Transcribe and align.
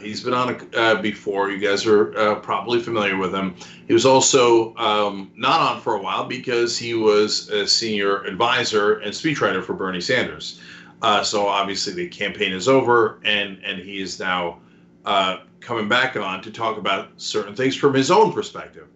he's 0.00 0.22
been 0.22 0.34
on 0.34 0.68
uh, 0.74 1.00
before. 1.00 1.50
You 1.50 1.58
guys 1.58 1.86
are 1.86 2.16
uh, 2.16 2.34
probably 2.36 2.80
familiar 2.80 3.16
with 3.16 3.34
him. 3.34 3.54
He 3.86 3.92
was 3.92 4.06
also 4.06 4.74
um, 4.76 5.32
not 5.36 5.60
on 5.60 5.80
for 5.80 5.94
a 5.94 6.02
while 6.02 6.24
because 6.24 6.78
he 6.78 6.94
was 6.94 7.48
a 7.48 7.66
senior 7.66 8.24
advisor 8.24 8.98
and 8.98 9.12
speechwriter 9.12 9.62
for 9.62 9.74
Bernie 9.74 10.00
Sanders. 10.00 10.60
Uh, 11.02 11.22
so 11.22 11.46
obviously 11.46 11.92
the 11.92 12.08
campaign 12.08 12.52
is 12.52 12.68
over, 12.68 13.20
and 13.24 13.60
and 13.64 13.78
he 13.78 14.00
is 14.00 14.18
now 14.18 14.58
uh, 15.04 15.38
coming 15.60 15.88
back 15.88 16.16
on 16.16 16.42
to 16.42 16.50
talk 16.50 16.78
about 16.78 17.10
certain 17.16 17.54
things 17.54 17.76
from 17.76 17.94
his 17.94 18.10
own 18.10 18.32
perspective. 18.32 18.88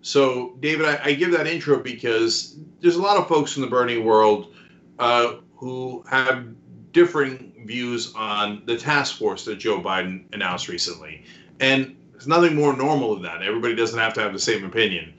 So, 0.00 0.56
David, 0.60 0.86
I, 0.86 1.00
I 1.04 1.12
give 1.14 1.32
that 1.32 1.46
intro 1.46 1.80
because 1.80 2.56
there's 2.80 2.96
a 2.96 3.02
lot 3.02 3.16
of 3.16 3.26
folks 3.26 3.56
in 3.56 3.62
the 3.62 3.68
Bernie 3.68 3.98
world 3.98 4.54
uh, 4.98 5.34
who 5.56 6.04
have 6.08 6.46
differing 6.92 7.47
views 7.68 8.12
on 8.16 8.62
the 8.64 8.76
task 8.76 9.18
force 9.18 9.44
that 9.44 9.56
Joe 9.56 9.80
Biden 9.80 10.24
announced 10.32 10.66
recently. 10.66 11.22
And 11.60 11.96
there's 12.10 12.26
nothing 12.26 12.56
more 12.56 12.76
normal 12.76 13.14
than 13.14 13.22
that. 13.24 13.42
Everybody 13.42 13.76
doesn't 13.76 13.98
have 13.98 14.14
to 14.14 14.20
have 14.20 14.32
the 14.32 14.40
same 14.40 14.64
opinion. 14.64 15.14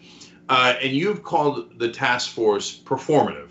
Uh, 0.50 0.74
and 0.82 0.92
you've 0.92 1.24
called 1.24 1.80
the 1.80 1.90
task 1.90 2.32
force 2.32 2.78
performative 2.78 3.50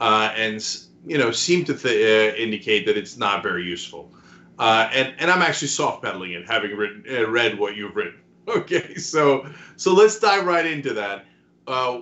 uh, 0.00 0.32
and 0.34 0.78
you 1.04 1.18
know 1.18 1.30
seem 1.30 1.64
to 1.66 1.74
th- 1.74 2.34
uh, 2.34 2.36
indicate 2.36 2.86
that 2.86 2.96
it's 2.96 3.16
not 3.16 3.42
very 3.42 3.62
useful. 3.62 4.10
Uh, 4.58 4.88
and, 4.92 5.14
and 5.18 5.30
I'm 5.30 5.42
actually 5.42 5.68
soft 5.68 6.02
pedaling 6.02 6.32
it, 6.32 6.46
having 6.46 6.76
written, 6.76 7.04
uh, 7.10 7.28
read 7.28 7.58
what 7.58 7.76
you've 7.76 7.94
written. 7.94 8.16
Okay, 8.48 8.96
so 8.96 9.46
so 9.76 9.94
let's 9.94 10.18
dive 10.18 10.44
right 10.44 10.66
into 10.66 10.92
that. 10.94 11.26
Uh, 11.68 12.00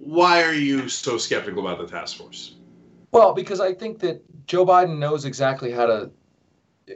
why 0.00 0.42
are 0.42 0.54
you 0.54 0.88
so 0.88 1.16
skeptical 1.16 1.64
about 1.64 1.78
the 1.78 1.86
task 1.86 2.16
force? 2.16 2.56
Well, 3.12 3.32
because 3.34 3.60
I 3.60 3.72
think 3.72 4.00
that 4.00 4.20
Joe 4.46 4.64
Biden 4.64 4.98
knows 4.98 5.24
exactly 5.24 5.70
how 5.70 5.86
to 5.86 6.10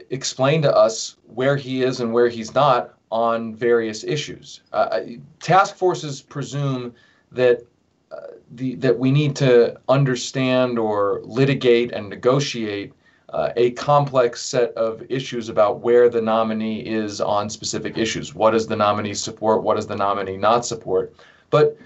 explain 0.09 0.61
to 0.61 0.73
us 0.73 1.17
where 1.33 1.57
he 1.57 1.83
is 1.83 1.99
and 1.99 2.13
where 2.13 2.29
he's 2.29 2.53
not 2.55 2.93
on 3.11 3.53
various 3.53 4.03
issues. 4.03 4.61
Uh, 4.71 5.01
task 5.39 5.75
forces 5.75 6.21
presume 6.21 6.93
that 7.31 7.65
uh, 8.11 8.15
the 8.51 8.75
that 8.75 8.97
we 8.97 9.11
need 9.11 9.35
to 9.37 9.77
understand 9.89 10.79
or 10.79 11.21
litigate 11.23 11.91
and 11.91 12.09
negotiate 12.09 12.93
uh, 13.29 13.51
a 13.55 13.71
complex 13.71 14.41
set 14.41 14.71
of 14.73 15.03
issues 15.09 15.49
about 15.49 15.79
where 15.79 16.09
the 16.09 16.21
nominee 16.21 16.79
is 16.79 17.21
on 17.21 17.49
specific 17.49 17.97
issues. 17.97 18.33
What 18.33 18.51
does 18.51 18.67
the 18.67 18.75
nominee 18.75 19.13
support? 19.13 19.63
What 19.63 19.75
does 19.75 19.87
the 19.87 19.95
nominee 19.95 20.37
not 20.37 20.65
support? 20.65 21.13
But 21.49 21.77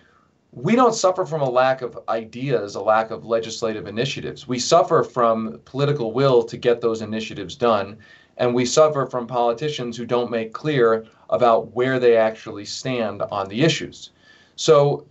we 0.56 0.74
don't 0.74 0.96
suffer 0.96 1.26
from 1.26 1.42
a 1.42 1.50
lack 1.50 1.82
of 1.82 2.00
ideas, 2.08 2.76
a 2.76 2.82
lack 2.82 3.12
of 3.12 3.26
legislative 3.26 3.88
initiatives. 3.88 4.48
We 4.48 4.58
suffer 4.58 5.04
from 5.04 5.60
political 5.66 6.14
will 6.14 6.44
to 6.44 6.56
get 6.56 6.80
those 6.80 7.02
initiatives 7.02 7.56
done. 7.56 7.98
And 8.38 8.56
we 8.56 8.66
suffer 8.66 9.06
from 9.06 9.28
politicians 9.28 9.98
who 9.98 10.06
don't 10.06 10.32
make 10.32 10.54
clear 10.54 11.06
about 11.30 11.76
where 11.76 12.00
they 12.00 12.16
actually 12.16 12.64
stand 12.64 13.22
on 13.22 13.50
the 13.50 13.64
issues. 13.64 14.12
So 14.56 15.06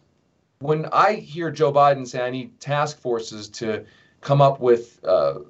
when 0.61 0.87
I 0.87 1.15
hear 1.15 1.51
Joe 1.51 1.73
Biden 1.73 2.09
say, 2.09 2.23
I 2.23 2.31
need 2.31 2.59
task 2.59 2.99
forces 2.99 3.49
to 3.51 3.85
come 4.23 4.41
up 4.41 4.61
with 4.61 4.99
uh, 5.05 5.41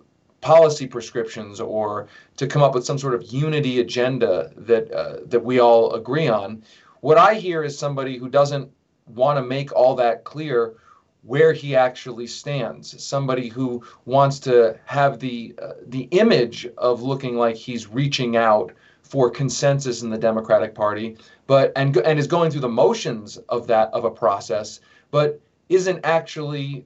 policy 0.41 0.89
prescriptions 0.89 1.61
or 1.61 2.09
to 2.37 2.49
come 2.49 2.63
up 2.63 2.75
with 2.75 2.85
some 2.85 2.99
sort 2.99 3.15
of 3.15 3.33
unity 3.33 3.79
agenda 3.79 4.51
that 4.57 4.91
uh, 4.91 5.19
that 5.27 5.45
we 5.45 5.61
all 5.61 5.95
agree 5.95 6.27
on. 6.29 6.65
What 7.01 7.17
I 7.17 7.35
hear 7.35 7.63
is 7.63 7.79
somebody 7.79 8.19
who 8.19 8.29
doesn't 8.29 8.71
want 9.07 9.39
to 9.39 9.43
make 9.43 9.73
all 9.73 9.95
that 9.97 10.25
clear 10.25 10.75
where 11.23 11.53
he 11.53 11.75
actually 11.75 12.27
stands. 12.27 13.03
Somebody 13.03 13.49
who 13.49 13.83
wants 14.05 14.39
to 14.41 14.79
have 14.85 15.19
the 15.19 15.55
uh, 15.61 15.73
the 15.87 16.03
image 16.11 16.69
of 16.79 17.03
looking 17.03 17.37
like 17.37 17.57
he's 17.57 17.89
reaching 17.89 18.37
out 18.37 18.73
for 19.03 19.31
consensus 19.31 20.03
in 20.03 20.11
the 20.11 20.19
Democratic 20.19 20.75
Party, 20.75 21.17
but 21.47 21.73
and 21.77 21.97
and 21.99 22.19
is 22.19 22.27
going 22.27 22.51
through 22.51 22.61
the 22.61 22.69
motions 22.69 23.39
of 23.49 23.67
that 23.67 23.93
of 23.93 24.05
a 24.05 24.11
process, 24.11 24.81
but 25.11 25.41
isn't 25.69 26.01
actually 26.05 26.85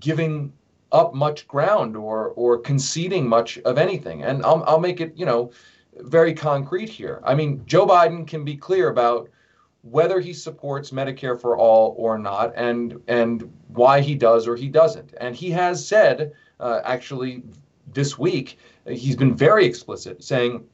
giving 0.00 0.52
up 0.92 1.14
much 1.14 1.46
ground 1.46 1.96
or 1.96 2.32
or 2.36 2.58
conceding 2.58 3.28
much 3.28 3.58
of 3.58 3.78
anything. 3.78 4.24
And 4.24 4.44
I'll 4.44 4.64
I'll 4.66 4.80
make 4.80 5.00
it, 5.00 5.16
you 5.16 5.26
know, 5.26 5.52
very 5.98 6.34
concrete 6.34 6.88
here. 6.88 7.20
I 7.24 7.34
mean, 7.34 7.62
Joe 7.66 7.86
Biden 7.86 8.26
can 8.26 8.44
be 8.44 8.56
clear 8.56 8.88
about 8.88 9.28
whether 9.82 10.20
he 10.20 10.32
supports 10.32 10.90
Medicare 10.90 11.40
for 11.40 11.56
all 11.56 11.94
or 11.96 12.18
not, 12.18 12.52
and 12.56 13.00
and 13.08 13.50
why 13.68 14.00
he 14.00 14.14
does 14.14 14.46
or 14.46 14.56
he 14.56 14.68
doesn't. 14.68 15.14
And 15.20 15.34
he 15.34 15.50
has 15.50 15.86
said, 15.86 16.32
uh, 16.58 16.80
actually, 16.84 17.42
this 17.92 18.18
week, 18.18 18.58
he's 18.86 19.16
been 19.16 19.34
very 19.34 19.64
explicit, 19.64 20.22
saying 20.22 20.64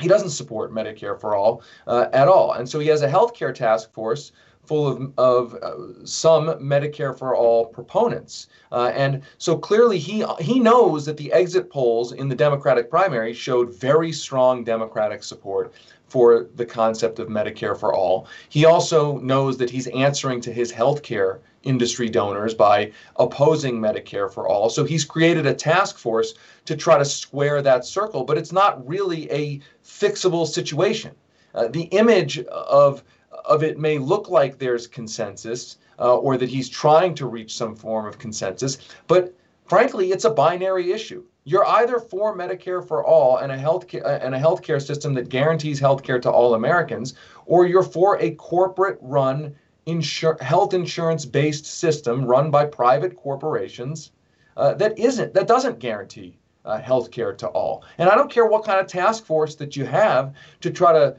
he 0.00 0.08
doesn't 0.08 0.30
support 0.30 0.72
Medicare 0.72 1.20
for 1.20 1.34
all 1.34 1.62
uh, 1.86 2.06
at 2.12 2.28
all. 2.28 2.52
And 2.52 2.68
so 2.68 2.78
he 2.78 2.88
has 2.88 3.02
a 3.02 3.08
healthcare 3.08 3.54
task 3.54 3.92
force 3.92 4.32
full 4.70 4.86
of, 4.86 5.12
of 5.18 5.54
uh, 5.54 6.06
some 6.06 6.46
Medicare 6.60 7.18
for 7.18 7.34
all 7.34 7.66
proponents. 7.66 8.46
Uh, 8.70 8.92
and 8.94 9.20
so 9.38 9.58
clearly 9.58 9.98
he, 9.98 10.24
he 10.38 10.60
knows 10.60 11.04
that 11.06 11.16
the 11.16 11.32
exit 11.32 11.68
polls 11.68 12.12
in 12.12 12.28
the 12.28 12.36
Democratic 12.36 12.88
primary 12.88 13.34
showed 13.34 13.74
very 13.74 14.12
strong 14.12 14.62
Democratic 14.62 15.24
support 15.24 15.72
for 16.06 16.46
the 16.54 16.64
concept 16.64 17.18
of 17.18 17.26
Medicare 17.26 17.76
for 17.76 17.92
all. 17.92 18.28
He 18.48 18.64
also 18.64 19.18
knows 19.18 19.58
that 19.58 19.70
he's 19.70 19.88
answering 19.88 20.40
to 20.42 20.52
his 20.52 20.72
healthcare 20.72 21.40
industry 21.64 22.08
donors 22.08 22.54
by 22.54 22.92
opposing 23.16 23.80
Medicare 23.80 24.32
for 24.32 24.46
all. 24.46 24.70
So 24.70 24.84
he's 24.84 25.04
created 25.04 25.46
a 25.46 25.54
task 25.54 25.98
force 25.98 26.34
to 26.66 26.76
try 26.76 26.96
to 26.96 27.04
square 27.04 27.60
that 27.62 27.84
circle, 27.84 28.22
but 28.22 28.38
it's 28.38 28.52
not 28.52 28.86
really 28.86 29.28
a 29.32 29.60
fixable 29.84 30.46
situation. 30.46 31.10
Uh, 31.56 31.66
the 31.66 31.88
image 32.02 32.38
of 32.44 33.02
of 33.50 33.62
it 33.62 33.78
may 33.78 33.98
look 33.98 34.30
like 34.30 34.58
there's 34.58 34.86
consensus 34.86 35.76
uh, 35.98 36.16
or 36.16 36.38
that 36.38 36.48
he's 36.48 36.68
trying 36.68 37.14
to 37.16 37.26
reach 37.26 37.52
some 37.56 37.74
form 37.74 38.06
of 38.06 38.18
consensus, 38.18 38.78
but 39.06 39.34
frankly, 39.68 40.12
it's 40.12 40.24
a 40.24 40.30
binary 40.30 40.92
issue. 40.92 41.22
You're 41.44 41.66
either 41.66 41.98
for 41.98 42.36
Medicare 42.36 42.86
for 42.86 43.04
all 43.04 43.38
and 43.38 43.50
a 43.52 43.58
health 43.58 43.84
uh, 43.94 44.24
and 44.24 44.34
a 44.34 44.38
healthcare 44.38 44.80
system 44.80 45.14
that 45.14 45.28
guarantees 45.28 45.80
healthcare 45.80 46.20
to 46.22 46.30
all 46.30 46.54
Americans, 46.54 47.14
or 47.46 47.66
you're 47.66 47.82
for 47.82 48.18
a 48.20 48.30
corporate-run 48.32 49.54
insur- 49.86 50.40
health 50.40 50.74
insurance-based 50.74 51.66
system 51.66 52.24
run 52.24 52.50
by 52.50 52.64
private 52.66 53.16
corporations 53.16 54.12
uh, 54.56 54.74
that 54.74 54.98
isn't 54.98 55.34
that 55.34 55.48
doesn't 55.48 55.78
guarantee 55.78 56.38
uh, 56.64 56.80
to 56.80 57.48
all. 57.48 57.84
And 57.98 58.08
I 58.08 58.14
don't 58.14 58.30
care 58.30 58.46
what 58.46 58.64
kind 58.64 58.78
of 58.78 58.86
task 58.86 59.24
force 59.24 59.54
that 59.56 59.76
you 59.76 59.86
have 59.86 60.34
to 60.60 60.70
try 60.70 60.92
to 60.92 61.16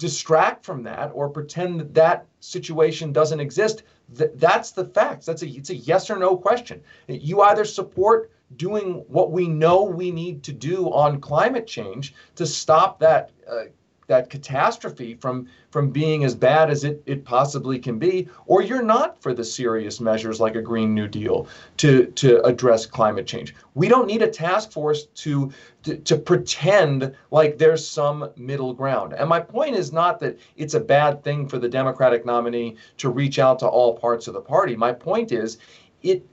distract 0.00 0.64
from 0.64 0.82
that 0.82 1.12
or 1.14 1.28
pretend 1.28 1.78
that 1.78 1.94
that 1.94 2.26
situation 2.40 3.12
doesn't 3.12 3.38
exist. 3.38 3.82
Th- 4.16 4.30
that's 4.36 4.72
the 4.72 4.86
facts. 4.86 5.26
That's 5.26 5.42
a 5.42 5.46
it's 5.46 5.70
a 5.70 5.76
yes 5.76 6.10
or 6.10 6.16
no 6.16 6.36
question. 6.36 6.80
You 7.06 7.42
either 7.42 7.66
support 7.66 8.32
doing 8.56 9.04
what 9.08 9.30
we 9.30 9.46
know 9.46 9.84
we 9.84 10.10
need 10.10 10.42
to 10.44 10.52
do 10.52 10.90
on 10.90 11.20
climate 11.20 11.66
change 11.66 12.14
to 12.34 12.46
stop 12.46 12.98
that 12.98 13.30
uh, 13.48 13.64
that 14.10 14.28
catastrophe 14.28 15.14
from 15.14 15.46
from 15.70 15.90
being 15.90 16.24
as 16.24 16.34
bad 16.34 16.68
as 16.68 16.82
it, 16.82 17.00
it 17.06 17.24
possibly 17.24 17.78
can 17.78 17.96
be, 17.96 18.28
or 18.46 18.60
you're 18.60 18.82
not 18.82 19.22
for 19.22 19.32
the 19.32 19.44
serious 19.44 20.00
measures 20.00 20.40
like 20.40 20.56
a 20.56 20.62
Green 20.62 20.94
New 20.94 21.06
Deal 21.06 21.46
to, 21.76 22.06
to 22.06 22.42
address 22.44 22.86
climate 22.86 23.24
change. 23.24 23.54
We 23.74 23.86
don't 23.86 24.08
need 24.08 24.22
a 24.22 24.26
task 24.26 24.72
force 24.72 25.06
to, 25.06 25.52
to, 25.84 25.96
to 25.98 26.16
pretend 26.16 27.14
like 27.30 27.56
there's 27.56 27.86
some 27.86 28.30
middle 28.36 28.74
ground. 28.74 29.12
And 29.12 29.28
my 29.28 29.38
point 29.38 29.76
is 29.76 29.92
not 29.92 30.18
that 30.20 30.40
it's 30.56 30.74
a 30.74 30.80
bad 30.80 31.22
thing 31.22 31.46
for 31.46 31.58
the 31.58 31.68
Democratic 31.68 32.26
nominee 32.26 32.76
to 32.96 33.10
reach 33.10 33.38
out 33.38 33.60
to 33.60 33.68
all 33.68 33.96
parts 33.96 34.26
of 34.26 34.34
the 34.34 34.40
party. 34.40 34.74
My 34.74 34.92
point 34.92 35.30
is 35.30 35.58
it 36.02 36.26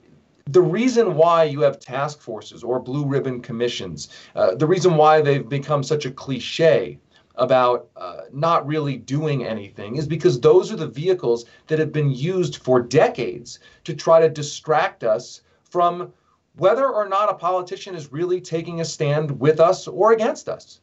the 0.46 0.62
reason 0.62 1.14
why 1.14 1.44
you 1.44 1.60
have 1.60 1.78
task 1.78 2.20
forces 2.20 2.64
or 2.64 2.80
blue 2.80 3.04
ribbon 3.04 3.40
commissions, 3.40 4.08
uh, 4.34 4.54
the 4.54 4.66
reason 4.66 4.96
why 4.96 5.20
they've 5.20 5.48
become 5.48 5.82
such 5.82 6.06
a 6.06 6.10
cliche 6.10 6.98
about 7.38 7.88
uh, 7.96 8.22
not 8.32 8.66
really 8.66 8.96
doing 8.96 9.44
anything 9.44 9.96
is 9.96 10.06
because 10.06 10.40
those 10.40 10.72
are 10.72 10.76
the 10.76 10.86
vehicles 10.86 11.46
that 11.68 11.78
have 11.78 11.92
been 11.92 12.10
used 12.10 12.56
for 12.56 12.80
decades 12.80 13.60
to 13.84 13.94
try 13.94 14.20
to 14.20 14.28
distract 14.28 15.04
us 15.04 15.42
from 15.70 16.12
whether 16.56 16.88
or 16.88 17.08
not 17.08 17.30
a 17.30 17.34
politician 17.34 17.94
is 17.94 18.12
really 18.12 18.40
taking 18.40 18.80
a 18.80 18.84
stand 18.84 19.38
with 19.38 19.60
us 19.60 19.86
or 19.86 20.12
against 20.12 20.48
us. 20.48 20.80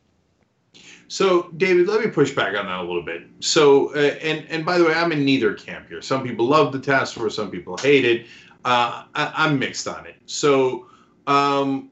So, 1.08 1.52
David, 1.58 1.88
let 1.88 2.04
me 2.04 2.10
push 2.10 2.32
back 2.32 2.56
on 2.56 2.66
that 2.66 2.80
a 2.80 2.84
little 2.84 3.04
bit. 3.04 3.24
So, 3.40 3.94
uh, 3.94 4.16
and 4.22 4.46
and 4.50 4.66
by 4.66 4.78
the 4.78 4.86
way, 4.86 4.94
I'm 4.94 5.12
in 5.12 5.24
neither 5.24 5.54
camp 5.54 5.88
here. 5.88 6.02
Some 6.02 6.24
people 6.24 6.48
love 6.48 6.72
the 6.72 6.80
task 6.80 7.14
force, 7.14 7.36
some 7.36 7.52
people 7.52 7.78
hate 7.78 8.06
it. 8.06 8.26
Uh, 8.64 9.04
I, 9.14 9.46
am 9.46 9.60
mixed 9.60 9.88
on 9.88 10.08
it. 10.08 10.16
So, 10.26 10.88
um, 11.28 11.92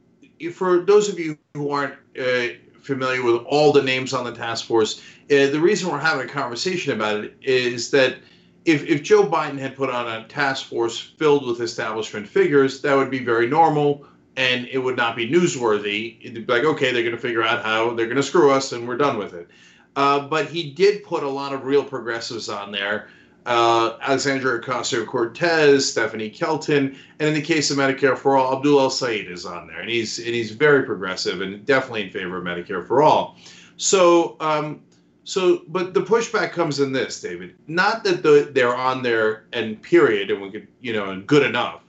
for 0.52 0.80
those 0.80 1.10
of 1.10 1.20
you 1.20 1.38
who 1.54 1.70
aren't 1.70 1.94
uh, 2.20 2.56
familiar 2.84 3.24
with 3.24 3.42
all 3.46 3.72
the 3.72 3.82
names 3.82 4.14
on 4.14 4.26
the 4.26 4.32
task 4.32 4.66
force. 4.66 5.02
Uh, 5.32 5.48
the 5.48 5.60
reason 5.60 5.90
we're 5.90 5.98
having 5.98 6.28
a 6.28 6.32
conversation 6.32 6.94
about 6.94 7.24
it 7.24 7.36
is 7.42 7.90
that 7.92 8.18
if, 8.66 8.86
if 8.86 9.04
Joe 9.04 9.24
Biden 9.24 9.58
had 9.58 9.76
put 9.76 9.90
on 9.90 10.08
a 10.08 10.28
task 10.28 10.68
force 10.68 11.00
filled 11.00 11.48
with 11.48 11.60
establishment 11.62 12.28
figures, 12.28 12.82
that 12.82 12.96
would 12.96 13.10
be 13.10 13.24
very 13.24 13.48
normal. 13.48 14.06
and 14.36 14.68
it 14.68 14.80
would 14.80 14.98
not 14.98 15.16
be 15.16 15.30
newsworthy. 15.30 16.18
It'd 16.22 16.48
be 16.48 16.54
like, 16.54 16.64
okay, 16.64 16.92
they're 16.92 17.04
going 17.04 17.16
to 17.16 17.22
figure 17.22 17.44
out 17.44 17.64
how 17.64 17.94
they're 17.94 18.08
going 18.08 18.18
to 18.18 18.24
screw 18.24 18.52
us, 18.52 18.72
and 18.72 18.88
we're 18.88 18.98
done 18.98 19.18
with 19.18 19.34
it. 19.34 19.48
Uh, 19.96 20.28
but 20.28 20.48
he 20.48 20.72
did 20.72 21.04
put 21.04 21.24
a 21.24 21.30
lot 21.30 21.54
of 21.54 21.66
real 21.66 21.84
progressives 21.84 22.50
on 22.50 22.72
there. 22.72 23.10
Uh, 23.46 23.98
Alexandria 24.02 24.62
Ocasio 24.62 25.06
Cortez, 25.06 25.92
Stephanie 25.92 26.30
Kelton, 26.30 26.98
and 27.20 27.28
in 27.28 27.34
the 27.34 27.42
case 27.42 27.70
of 27.72 27.78
Medicare 27.78 28.18
for 28.18 28.38
All, 28.38 28.56
Abdul 28.56 28.80
El 28.80 28.90
Sayed 28.90 29.30
is 29.30 29.46
on 29.46 29.68
there, 29.68 29.80
and 29.82 29.90
he's 29.90 30.18
and 30.18 30.30
he's 30.30 30.52
very 30.52 30.84
progressive 30.84 31.42
and 31.42 31.66
definitely 31.66 32.04
in 32.04 32.10
favor 32.10 32.38
of 32.38 32.44
Medicare 32.46 32.88
for 32.88 33.04
All. 33.04 33.36
So, 33.76 34.38
um, 34.40 34.82
so, 35.26 35.64
but 35.68 35.94
the 35.94 36.02
pushback 36.02 36.52
comes 36.52 36.80
in 36.80 36.94
this, 36.94 37.20
David. 37.20 37.56
Not 37.68 38.04
that 38.06 38.24
the, 38.24 38.50
they're 38.54 38.76
on 38.76 39.04
there 39.04 39.46
and 39.52 39.82
period, 39.82 40.32
and 40.32 40.42
we 40.42 40.50
could, 40.50 40.68
you 40.80 40.94
know, 40.94 41.10
and 41.10 41.28
good 41.28 41.44
enough, 41.44 41.82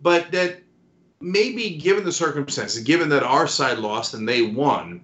but 0.00 0.30
that 0.32 0.62
maybe 1.20 1.76
given 1.76 2.04
the 2.04 2.12
circumstances, 2.12 2.82
given 2.82 3.08
that 3.10 3.22
our 3.22 3.46
side 3.46 3.78
lost 3.78 4.14
and 4.14 4.28
they 4.28 4.42
won, 4.42 5.02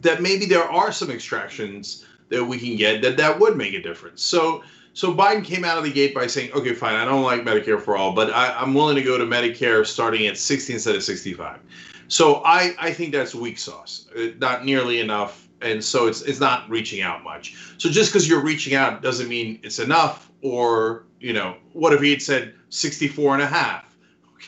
that 0.00 0.22
maybe 0.22 0.46
there 0.46 0.70
are 0.70 0.92
some 0.92 1.10
extractions 1.10 2.04
that 2.28 2.44
we 2.44 2.58
can 2.58 2.76
get 2.76 3.02
that 3.02 3.16
that 3.16 3.38
would 3.38 3.56
make 3.56 3.74
a 3.74 3.82
difference. 3.82 4.22
So 4.22 4.62
so 4.94 5.12
Biden 5.12 5.44
came 5.44 5.64
out 5.64 5.76
of 5.76 5.82
the 5.82 5.92
gate 5.92 6.14
by 6.14 6.28
saying, 6.28 6.52
okay, 6.52 6.72
fine, 6.72 6.94
I 6.94 7.04
don't 7.04 7.24
like 7.24 7.42
Medicare 7.42 7.80
for 7.80 7.96
all, 7.96 8.12
but 8.12 8.32
I, 8.32 8.62
am 8.62 8.74
willing 8.74 8.94
to 8.94 9.02
go 9.02 9.18
to 9.18 9.24
Medicare 9.24 9.84
starting 9.84 10.28
at 10.28 10.38
60 10.38 10.72
instead 10.72 10.94
of 10.94 11.02
65. 11.02 11.58
So 12.06 12.42
I, 12.44 12.74
I 12.78 12.92
think 12.92 13.12
that's 13.12 13.34
weak 13.34 13.58
sauce, 13.58 14.06
uh, 14.16 14.28
not 14.38 14.64
nearly 14.64 15.00
enough. 15.00 15.48
And 15.62 15.82
so 15.82 16.06
it's 16.06 16.20
it's 16.22 16.40
not 16.40 16.68
reaching 16.68 17.00
out 17.00 17.24
much. 17.24 17.56
So 17.78 17.88
just 17.88 18.12
because 18.12 18.28
you're 18.28 18.42
reaching 18.42 18.74
out 18.74 19.02
doesn't 19.02 19.28
mean 19.28 19.58
it's 19.62 19.78
enough. 19.78 20.30
Or, 20.42 21.06
you 21.20 21.32
know, 21.32 21.56
what 21.72 21.92
if 21.94 22.02
he 22.02 22.10
had 22.10 22.22
said 22.22 22.54
64 22.68 23.34
and 23.34 23.42
a 23.42 23.46
half? 23.46 23.84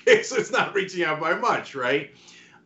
Okay, 0.03 0.23
so 0.23 0.37
it's 0.37 0.53
not 0.53 0.75
reaching 0.75 1.05
out 1.05 1.19
by 1.19 1.35
much, 1.35 1.75
right? 1.75 2.11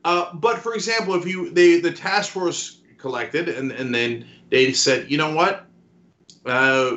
Uh, 0.04 0.34
but 0.34 0.58
for 0.58 0.74
example, 0.74 1.14
if 1.14 1.26
you 1.26 1.50
they 1.50 1.78
the 1.78 1.92
task 1.92 2.32
force 2.32 2.80
collected 2.98 3.48
and, 3.48 3.70
and 3.70 3.94
then 3.94 4.26
they 4.50 4.72
said, 4.72 5.08
you 5.08 5.16
know 5.16 5.32
what? 5.32 5.64
Uh, 6.44 6.96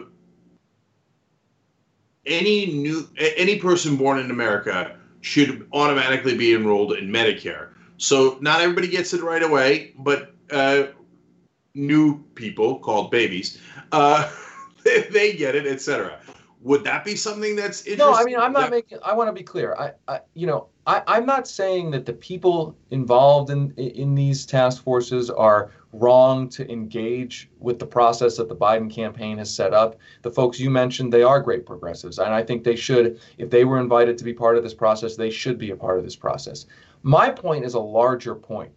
any 2.26 2.68
new 2.68 3.08
any 3.18 3.60
person 3.60 3.98
born 3.98 4.20
in 4.20 4.32
America 4.32 4.96
should 5.22 5.68
automatically 5.74 6.38
be 6.38 6.54
enrolled 6.54 6.94
in 6.94 7.10
Medicare. 7.10 7.70
So 7.98 8.38
not 8.42 8.62
everybody 8.62 8.88
gets 8.88 9.14
it 9.14 9.22
right 9.22 9.44
away, 9.44 9.94
but 9.98 10.34
uh, 10.52 10.88
new 11.74 12.24
people 12.36 12.80
called 12.80 13.12
babies, 13.12 13.60
uh, 13.92 14.30
they, 14.84 15.04
they, 15.04 15.34
get 15.34 15.56
it, 15.56 15.66
etc. 15.66 16.20
Would 16.62 16.84
that 16.84 17.06
be 17.06 17.16
something 17.16 17.56
that's 17.56 17.82
interesting? 17.82 17.98
No, 17.98 18.14
I 18.14 18.24
mean 18.24 18.38
I'm 18.38 18.54
not 18.54 18.72
making. 18.72 19.00
I 19.04 19.14
want 19.14 19.30
to 19.30 19.34
be 19.34 19.44
clear. 19.44 19.76
I, 19.76 19.92
I 20.08 20.20
you 20.34 20.48
know, 20.48 20.68
I, 20.86 21.02
I'm 21.08 21.26
not 21.26 21.48
saying 21.48 21.92
that 21.92 22.06
the 22.06 22.14
people 22.14 22.76
involved 22.92 23.50
in 23.50 23.72
in 23.76 24.16
these 24.16 24.46
task 24.46 24.84
forces 24.84 25.30
are 25.30 25.72
wrong 25.94 26.50
to 26.50 26.70
engage 26.72 27.50
with 27.60 27.80
the 27.80 27.86
process 27.86 28.36
that 28.38 28.50
the 28.50 28.56
Biden 28.56 28.90
campaign 28.90 29.38
has 29.38 29.54
set 29.54 29.74
up. 29.74 29.98
The 30.24 30.32
folks 30.32 30.60
you 30.60 30.70
mentioned, 30.70 31.14
they 31.14 31.24
are 31.24 31.40
great 31.40 31.66
progressives, 31.66 32.20
and 32.20 32.34
I 32.34 32.44
think 32.44 32.64
they 32.64 32.76
should, 32.76 33.20
if 33.38 33.50
they 33.50 33.64
were 33.64 33.80
invited 33.80 34.18
to 34.18 34.24
be 34.24 34.34
part 34.34 34.58
of 34.58 34.64
this 34.64 34.74
process, 34.74 35.16
they 35.16 35.30
should 35.30 35.58
be 35.58 35.72
a 35.72 35.76
part 35.76 36.00
of 36.00 36.04
this 36.04 36.16
process. 36.16 36.66
My 37.04 37.30
point 37.30 37.64
is 37.64 37.76
a 37.76 37.80
larger 37.80 38.36
point. 38.36 38.72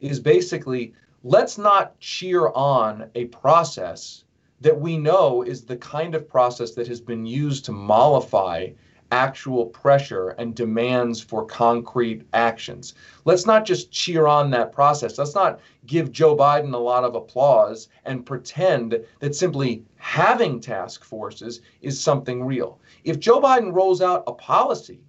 Is 0.00 0.20
basically 0.20 0.92
let's 1.22 1.56
not 1.56 1.98
cheer 2.00 2.48
on 2.48 3.10
a 3.14 3.24
process 3.26 4.24
that 4.60 4.78
we 4.78 4.96
know 4.96 5.42
is 5.42 5.64
the 5.64 5.76
kind 5.76 6.14
of 6.14 6.28
process 6.28 6.72
that 6.72 6.86
has 6.86 7.00
been 7.00 7.26
used 7.26 7.64
to 7.64 7.72
mollify 7.72 8.68
actual 9.12 9.66
pressure 9.66 10.30
and 10.30 10.54
demands 10.54 11.20
for 11.20 11.44
concrete 11.44 12.22
actions. 12.32 12.94
Let's 13.24 13.46
not 13.46 13.64
just 13.64 13.90
cheer 13.90 14.26
on 14.26 14.50
that 14.50 14.72
process. 14.72 15.18
Let's 15.18 15.34
not 15.34 15.60
give 15.86 16.12
Joe 16.12 16.36
Biden 16.36 16.74
a 16.74 16.78
lot 16.78 17.04
of 17.04 17.14
applause 17.14 17.88
and 18.04 18.26
pretend 18.26 18.98
that 19.20 19.34
simply 19.34 19.84
having 19.96 20.60
task 20.60 21.04
forces 21.04 21.60
is 21.82 22.00
something 22.00 22.44
real. 22.44 22.80
If 23.04 23.20
Joe 23.20 23.40
Biden 23.40 23.72
rolls 23.72 24.02
out 24.02 24.24
a 24.26 24.32
policy 24.32 25.00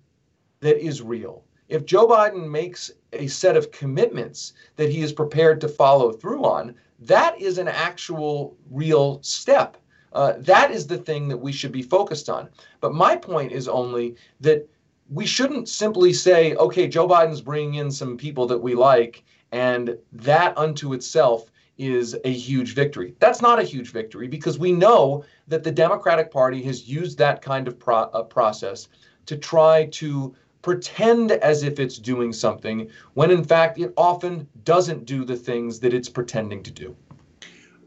that 0.59 0.83
is 0.83 1.01
real, 1.01 1.43
if 1.69 1.85
Joe 1.85 2.07
Biden 2.07 2.49
makes 2.49 2.91
a 3.13 3.27
set 3.27 3.57
of 3.57 3.71
commitments 3.71 4.53
that 4.75 4.89
he 4.89 5.01
is 5.01 5.11
prepared 5.11 5.59
to 5.61 5.67
follow 5.67 6.11
through 6.11 6.45
on, 6.45 6.75
that 6.99 7.39
is 7.39 7.57
an 7.57 7.67
actual 7.67 8.55
real 8.71 9.21
step 9.21 9.77
uh, 10.13 10.33
that 10.39 10.71
is 10.71 10.87
the 10.87 10.97
thing 10.97 11.27
that 11.27 11.37
we 11.37 11.51
should 11.51 11.71
be 11.71 11.81
focused 11.81 12.29
on. 12.29 12.49
But 12.81 12.93
my 12.93 13.15
point 13.15 13.51
is 13.51 13.67
only 13.67 14.15
that 14.41 14.67
we 15.09 15.25
shouldn't 15.25 15.69
simply 15.69 16.13
say, 16.13 16.55
okay, 16.55 16.87
Joe 16.87 17.07
Biden's 17.07 17.41
bringing 17.41 17.75
in 17.75 17.91
some 17.91 18.17
people 18.17 18.45
that 18.47 18.57
we 18.57 18.75
like, 18.75 19.23
and 19.51 19.97
that 20.11 20.57
unto 20.57 20.93
itself 20.93 21.51
is 21.77 22.17
a 22.25 22.31
huge 22.31 22.73
victory. 22.73 23.13
That's 23.19 23.41
not 23.41 23.59
a 23.59 23.63
huge 23.63 23.91
victory 23.91 24.27
because 24.27 24.57
we 24.57 24.71
know 24.71 25.23
that 25.47 25.63
the 25.63 25.71
Democratic 25.71 26.31
Party 26.31 26.61
has 26.63 26.89
used 26.89 27.17
that 27.19 27.41
kind 27.41 27.67
of 27.67 27.77
pro- 27.77 28.09
uh, 28.13 28.23
process 28.23 28.89
to 29.27 29.37
try 29.37 29.85
to 29.91 30.35
pretend 30.61 31.31
as 31.31 31.63
if 31.63 31.79
it's 31.79 31.97
doing 31.97 32.33
something 32.33 32.89
when 33.13 33.31
in 33.31 33.43
fact 33.43 33.77
it 33.79 33.93
often 33.95 34.47
doesn't 34.63 35.05
do 35.05 35.23
the 35.23 35.35
things 35.35 35.79
that 35.79 35.93
it's 35.93 36.09
pretending 36.09 36.63
to 36.63 36.71
do. 36.71 36.95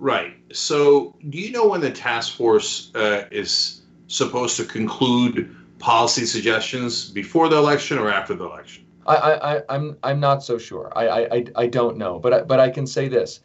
Right. 0.01 0.35
So, 0.51 1.15
do 1.29 1.39
you 1.39 1.53
know 1.53 1.69
when 1.69 1.83
the 1.83 1.91
task 1.91 2.35
force 2.35 2.91
uh, 2.95 3.29
is 3.31 3.83
supposed 4.09 4.57
to 4.57 4.65
conclude 4.65 5.55
policy 5.79 6.25
suggestions 6.25 7.11
before 7.11 7.51
the 7.51 7.57
election 7.57 7.99
or 7.99 8.11
after 8.11 8.35
the 8.35 8.45
election? 8.45 8.87
I, 9.07 9.15
I, 9.15 9.63
I'm, 9.69 9.99
I'm 10.03 10.19
not 10.19 10.43
so 10.43 10.57
sure. 10.57 10.91
I, 10.97 11.27
I, 11.27 11.45
I 11.55 11.67
don't 11.67 11.99
know, 11.99 12.19
but 12.19 12.49
but 12.49 12.59
I 12.59 12.71
can 12.71 12.87
say 12.87 13.09
this. 13.09 13.41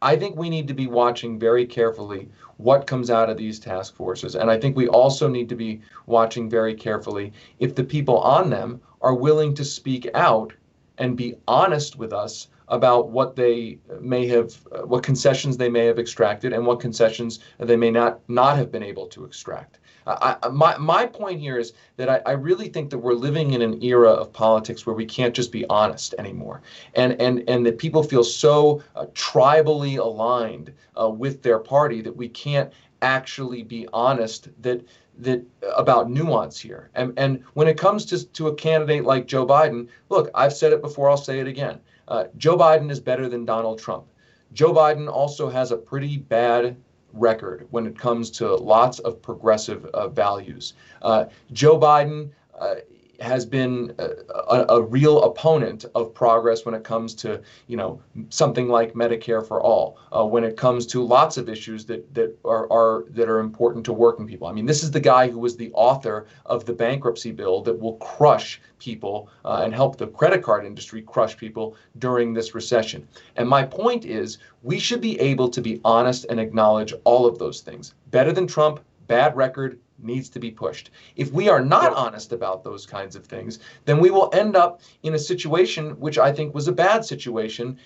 I 0.00 0.14
think 0.14 0.36
we 0.36 0.48
need 0.48 0.68
to 0.68 0.74
be 0.74 0.86
watching 0.86 1.40
very 1.40 1.66
carefully 1.66 2.28
what 2.58 2.86
comes 2.86 3.10
out 3.10 3.28
of 3.28 3.36
these 3.36 3.58
task 3.58 3.96
forces, 3.96 4.36
and 4.36 4.52
I 4.52 4.60
think 4.60 4.76
we 4.76 4.86
also 4.86 5.26
need 5.26 5.48
to 5.48 5.56
be 5.56 5.80
watching 6.06 6.48
very 6.48 6.74
carefully 6.74 7.32
if 7.58 7.74
the 7.74 7.82
people 7.82 8.18
on 8.20 8.48
them 8.48 8.80
are 9.00 9.14
willing 9.14 9.54
to 9.54 9.64
speak 9.64 10.08
out 10.14 10.52
and 10.98 11.16
be 11.16 11.34
honest 11.46 11.96
with 11.96 12.12
us 12.12 12.48
about 12.68 13.10
what 13.10 13.36
they 13.36 13.78
may 14.00 14.26
have, 14.26 14.54
uh, 14.72 14.82
what 14.82 15.02
concessions 15.02 15.56
they 15.56 15.68
may 15.68 15.84
have 15.86 15.98
extracted, 15.98 16.52
and 16.52 16.66
what 16.66 16.80
concessions 16.80 17.40
they 17.58 17.76
may 17.76 17.90
not 17.90 18.20
not 18.28 18.56
have 18.56 18.72
been 18.72 18.82
able 18.82 19.06
to 19.08 19.24
extract. 19.24 19.78
I, 20.06 20.36
my 20.52 20.76
my 20.76 21.06
point 21.06 21.40
here 21.40 21.58
is 21.58 21.72
that 21.96 22.08
I, 22.08 22.20
I 22.26 22.32
really 22.32 22.68
think 22.68 22.90
that 22.90 22.98
we're 22.98 23.14
living 23.14 23.52
in 23.52 23.62
an 23.62 23.82
era 23.82 24.10
of 24.10 24.32
politics 24.32 24.84
where 24.84 24.94
we 24.94 25.06
can't 25.06 25.34
just 25.34 25.50
be 25.50 25.64
honest 25.68 26.14
anymore, 26.18 26.62
and 26.94 27.20
and 27.20 27.42
and 27.48 27.64
that 27.66 27.78
people 27.78 28.02
feel 28.02 28.24
so 28.24 28.82
uh, 28.96 29.06
tribally 29.14 29.98
aligned 29.98 30.72
uh, 31.00 31.08
with 31.08 31.42
their 31.42 31.58
party 31.58 32.02
that 32.02 32.14
we 32.14 32.28
can't 32.28 32.72
actually 33.02 33.62
be 33.62 33.86
honest 33.92 34.48
that 34.62 34.82
that 35.18 35.42
about 35.76 36.10
nuance 36.10 36.58
here. 36.58 36.90
And 36.94 37.12
and 37.16 37.42
when 37.54 37.68
it 37.68 37.78
comes 37.78 38.04
to 38.06 38.24
to 38.26 38.48
a 38.48 38.54
candidate 38.54 39.04
like 39.04 39.26
Joe 39.26 39.46
Biden, 39.46 39.88
look, 40.08 40.30
I've 40.34 40.52
said 40.52 40.72
it 40.72 40.82
before, 40.82 41.10
I'll 41.10 41.16
say 41.16 41.40
it 41.40 41.46
again. 41.46 41.80
Uh, 42.08 42.24
Joe 42.36 42.56
Biden 42.56 42.90
is 42.90 43.00
better 43.00 43.28
than 43.28 43.44
Donald 43.44 43.78
Trump. 43.78 44.04
Joe 44.52 44.72
Biden 44.72 45.10
also 45.10 45.48
has 45.48 45.72
a 45.72 45.76
pretty 45.76 46.18
bad 46.18 46.76
record 47.12 47.66
when 47.70 47.86
it 47.86 47.98
comes 47.98 48.30
to 48.32 48.54
lots 48.54 48.98
of 49.00 49.22
progressive 49.22 49.86
uh, 49.86 50.08
values. 50.08 50.74
Uh, 51.02 51.26
Joe 51.52 51.78
Biden 51.78 52.30
uh, 52.58 52.76
has 53.20 53.46
been 53.46 53.94
a, 53.98 54.64
a, 54.68 54.82
real 54.82 55.22
opponent 55.22 55.84
of 55.94 56.14
progress 56.14 56.64
when 56.64 56.74
it 56.74 56.84
comes 56.84 57.14
to 57.14 57.40
you 57.66 57.76
know 57.76 58.00
something 58.28 58.68
like 58.68 58.94
Medicare 58.94 59.46
for 59.46 59.60
all, 59.60 59.98
uh, 60.16 60.24
when 60.24 60.44
it 60.44 60.56
comes 60.56 60.86
to 60.86 61.04
lots 61.04 61.36
of 61.36 61.48
issues 61.48 61.84
that 61.86 62.12
that 62.14 62.36
are, 62.44 62.70
are 62.72 63.04
that 63.10 63.28
are 63.28 63.40
important 63.40 63.84
to 63.86 63.92
working 63.92 64.26
people. 64.26 64.46
I 64.46 64.52
mean, 64.52 64.66
this 64.66 64.82
is 64.82 64.90
the 64.90 65.00
guy 65.00 65.28
who 65.28 65.38
was 65.38 65.56
the 65.56 65.70
author 65.72 66.26
of 66.46 66.64
the 66.64 66.72
bankruptcy 66.72 67.32
bill 67.32 67.62
that 67.62 67.78
will 67.78 67.96
crush 67.96 68.60
people 68.78 69.28
uh, 69.44 69.62
and 69.64 69.74
help 69.74 69.96
the 69.96 70.06
credit 70.06 70.42
card 70.42 70.64
industry 70.64 71.02
crush 71.02 71.36
people 71.36 71.76
during 71.98 72.34
this 72.34 72.54
recession. 72.54 73.06
And 73.36 73.48
my 73.48 73.62
point 73.64 74.04
is, 74.04 74.38
we 74.62 74.78
should 74.78 75.00
be 75.00 75.18
able 75.20 75.48
to 75.50 75.60
be 75.60 75.80
honest 75.84 76.26
and 76.28 76.38
acknowledge 76.38 76.92
all 77.04 77.26
of 77.26 77.38
those 77.38 77.60
things. 77.60 77.94
Better 78.10 78.32
than 78.32 78.46
Trump, 78.46 78.80
bad 79.06 79.36
record, 79.36 79.78
needs 79.98 80.28
to 80.30 80.38
be 80.38 80.50
pushed. 80.50 80.90
If 81.16 81.32
we 81.32 81.48
are 81.48 81.64
not 81.64 81.92
honest 81.94 82.32
about 82.32 82.64
those 82.64 82.86
kinds 82.86 83.16
of 83.16 83.26
things, 83.26 83.58
then 83.84 84.00
we 84.00 84.10
will 84.10 84.30
end 84.32 84.56
up 84.56 84.80
in 85.02 85.14
a 85.14 85.18
situation 85.18 85.98
which 86.00 86.18
I 86.18 86.32
think 86.32 86.54
was 86.54 86.68
a 86.68 86.72
bad 86.72 87.04
situation, 87.04 87.78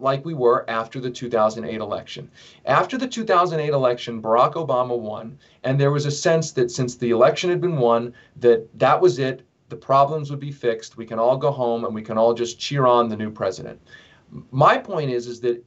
like 0.00 0.24
we 0.24 0.34
were 0.34 0.68
after 0.68 1.00
the 1.00 1.10
2008 1.10 1.80
election. 1.80 2.30
After 2.64 2.96
the 2.96 3.08
2008 3.08 3.72
election, 3.72 4.22
Barack 4.22 4.54
Obama 4.54 4.98
won, 4.98 5.38
and 5.64 5.78
there 5.78 5.92
was 5.92 6.06
a 6.06 6.10
sense 6.10 6.52
that 6.52 6.70
since 6.70 6.96
the 6.96 7.10
election 7.10 7.50
had 7.50 7.60
been 7.60 7.78
won, 7.78 8.14
that 8.36 8.66
that 8.78 9.00
was 9.00 9.18
it. 9.18 9.42
The 9.68 9.76
problems 9.76 10.30
would 10.30 10.40
be 10.40 10.50
fixed. 10.50 10.96
We 10.96 11.06
can 11.06 11.20
all 11.20 11.36
go 11.36 11.52
home 11.52 11.84
and 11.84 11.94
we 11.94 12.02
can 12.02 12.18
all 12.18 12.34
just 12.34 12.58
cheer 12.58 12.86
on 12.86 13.08
the 13.08 13.16
new 13.16 13.30
president. 13.30 13.80
My 14.50 14.78
point 14.78 15.10
is, 15.10 15.28
is 15.28 15.40
that 15.40 15.64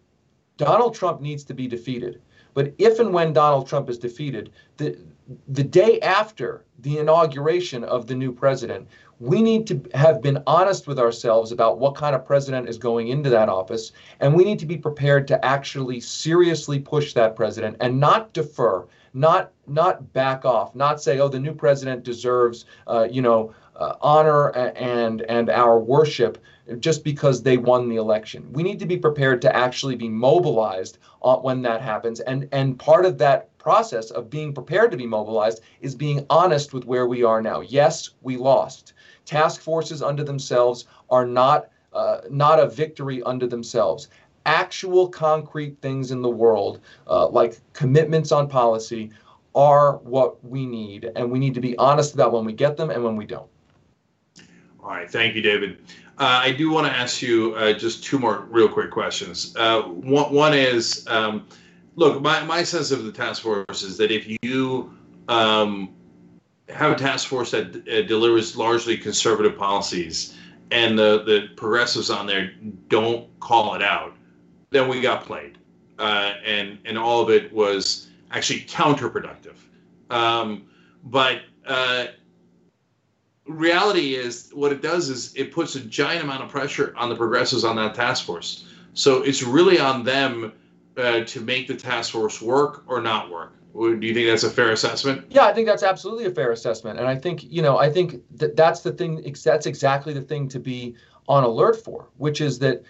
Donald 0.57 0.93
Trump 0.93 1.21
needs 1.21 1.43
to 1.45 1.53
be 1.53 1.67
defeated. 1.67 2.21
But 2.53 2.73
if 2.77 2.99
and 2.99 3.13
when 3.13 3.33
Donald 3.33 3.67
Trump 3.67 3.89
is 3.89 3.97
defeated, 3.97 4.51
the, 4.77 4.97
the 5.47 5.63
day 5.63 5.99
after 6.01 6.65
the 6.79 6.97
inauguration 6.97 7.83
of 7.83 8.07
the 8.07 8.15
new 8.15 8.31
president, 8.31 8.87
we 9.19 9.41
need 9.41 9.65
to 9.67 9.81
have 9.93 10.21
been 10.21 10.43
honest 10.45 10.85
with 10.85 10.99
ourselves 10.99 11.51
about 11.51 11.79
what 11.79 11.95
kind 11.95 12.15
of 12.15 12.25
president 12.25 12.67
is 12.67 12.77
going 12.77 13.07
into 13.07 13.29
that 13.29 13.47
office, 13.47 13.93
and 14.19 14.33
we 14.33 14.43
need 14.43 14.59
to 14.59 14.65
be 14.65 14.77
prepared 14.77 15.27
to 15.29 15.45
actually 15.45 15.99
seriously 15.99 16.79
push 16.79 17.13
that 17.13 17.35
president 17.35 17.77
and 17.79 17.99
not 17.99 18.33
defer, 18.33 18.85
not 19.13 19.51
not 19.65 20.11
back 20.11 20.43
off, 20.43 20.75
not 20.75 21.01
say, 21.01 21.19
oh, 21.19 21.29
the 21.29 21.39
new 21.39 21.53
president 21.53 22.03
deserves, 22.03 22.65
uh, 22.87 23.07
you 23.09 23.21
know, 23.21 23.53
uh, 23.77 23.95
honor 24.01 24.49
and 24.49 25.21
and 25.21 25.49
our 25.49 25.79
worship 25.79 26.37
just 26.79 27.03
because 27.03 27.43
they 27.43 27.57
won 27.57 27.87
the 27.87 27.95
election. 27.95 28.51
We 28.51 28.63
need 28.63 28.79
to 28.79 28.85
be 28.85 28.97
prepared 28.97 29.41
to 29.43 29.55
actually 29.55 29.95
be 29.95 30.09
mobilized 30.09 30.97
when 31.21 31.61
that 31.61 31.81
happens, 31.81 32.19
and 32.19 32.49
and 32.51 32.77
part 32.77 33.05
of 33.05 33.17
that 33.19 33.49
process 33.63 34.11
of 34.11 34.29
being 34.29 34.53
prepared 34.53 34.91
to 34.91 34.97
be 34.97 35.07
mobilized 35.07 35.61
is 35.79 35.95
being 35.95 36.25
honest 36.29 36.73
with 36.73 36.85
where 36.85 37.07
we 37.07 37.23
are 37.23 37.41
now. 37.41 37.61
Yes, 37.61 38.09
we 38.21 38.35
lost. 38.35 38.93
Task 39.25 39.61
forces 39.61 40.03
unto 40.03 40.23
themselves 40.23 40.85
are 41.09 41.25
not 41.25 41.69
uh, 41.93 42.21
not 42.29 42.59
a 42.59 42.67
victory 42.67 43.23
unto 43.23 43.47
themselves. 43.47 44.09
Actual 44.45 45.07
concrete 45.07 45.79
things 45.81 46.11
in 46.11 46.21
the 46.21 46.29
world, 46.29 46.81
uh, 47.07 47.27
like 47.29 47.61
commitments 47.71 48.31
on 48.31 48.49
policy, 48.49 49.11
are 49.55 49.97
what 49.97 50.43
we 50.43 50.65
need, 50.65 51.11
and 51.15 51.31
we 51.31 51.39
need 51.39 51.53
to 51.53 51.61
be 51.61 51.77
honest 51.77 52.13
about 52.13 52.33
when 52.33 52.43
we 52.43 52.51
get 52.51 52.75
them 52.75 52.89
and 52.89 53.03
when 53.03 53.15
we 53.15 53.25
don't. 53.25 53.47
All 54.83 54.89
right, 54.89 55.09
thank 55.09 55.35
you, 55.35 55.41
David. 55.41 55.77
Uh, 56.17 56.41
I 56.43 56.51
do 56.51 56.69
want 56.71 56.87
to 56.87 56.93
ask 56.93 57.21
you 57.21 57.55
uh, 57.55 57.73
just 57.73 58.03
two 58.03 58.19
more 58.19 58.47
real 58.49 58.67
quick 58.67 58.91
questions. 58.91 59.55
Uh, 59.55 59.83
one, 59.83 60.33
one 60.33 60.53
is, 60.53 61.05
um, 61.07 61.47
look, 61.95 62.21
my, 62.21 62.43
my 62.43 62.63
sense 62.63 62.91
of 62.91 63.03
the 63.03 63.11
task 63.11 63.41
force 63.41 63.83
is 63.83 63.97
that 63.97 64.11
if 64.11 64.37
you 64.41 64.93
um, 65.27 65.93
have 66.69 66.91
a 66.91 66.95
task 66.95 67.27
force 67.27 67.51
that 67.51 67.87
uh, 67.87 68.01
delivers 68.07 68.55
largely 68.55 68.97
conservative 68.97 69.57
policies 69.57 70.35
and 70.71 70.97
the, 70.97 71.23
the 71.23 71.49
progressives 71.55 72.09
on 72.09 72.25
there 72.25 72.51
don't 72.87 73.27
call 73.39 73.75
it 73.75 73.81
out, 73.81 74.15
then 74.71 74.87
we 74.87 75.01
got 75.01 75.23
played. 75.25 75.57
Uh, 75.99 76.33
and, 76.43 76.79
and 76.85 76.97
all 76.97 77.21
of 77.21 77.29
it 77.29 77.53
was 77.53 78.09
actually 78.31 78.61
counterproductive. 78.61 79.55
Um, 80.09 80.65
but 81.03 81.41
uh, 81.67 82.07
reality 83.45 84.15
is 84.15 84.49
what 84.53 84.71
it 84.71 84.81
does 84.81 85.09
is 85.09 85.35
it 85.35 85.51
puts 85.51 85.75
a 85.75 85.79
giant 85.79 86.23
amount 86.23 86.43
of 86.43 86.49
pressure 86.49 86.93
on 86.97 87.09
the 87.09 87.15
progressives 87.15 87.63
on 87.63 87.75
that 87.75 87.93
task 87.93 88.25
force. 88.25 88.65
So 88.93 89.21
it's 89.21 89.43
really 89.43 89.79
on 89.79 90.03
them 90.03 90.53
uh, 90.97 91.21
to 91.21 91.41
make 91.41 91.67
the 91.67 91.75
task 91.75 92.11
force 92.11 92.41
work 92.41 92.83
or 92.87 93.01
not 93.01 93.29
work. 93.29 93.53
Do 93.73 93.97
you 94.01 94.13
think 94.13 94.27
that's 94.27 94.43
a 94.43 94.49
fair 94.49 94.71
assessment? 94.71 95.25
Yeah, 95.29 95.45
I 95.45 95.53
think 95.53 95.67
that's 95.67 95.81
absolutely 95.81 96.25
a 96.25 96.31
fair 96.31 96.51
assessment, 96.51 96.99
and 96.99 97.07
I 97.07 97.15
think 97.15 97.43
you 97.43 97.63
know 97.63 97.79
I 97.79 97.89
think 97.89 98.21
that 98.37 98.55
that's 98.55 98.81
the 98.81 98.91
thing. 98.91 99.23
That's 99.43 99.65
exactly 99.65 100.13
the 100.13 100.21
thing 100.21 100.47
to 100.49 100.59
be 100.59 100.95
on 101.27 101.43
alert 101.43 101.83
for, 101.83 102.09
which 102.17 102.39
is 102.39 102.59
that 102.59 102.83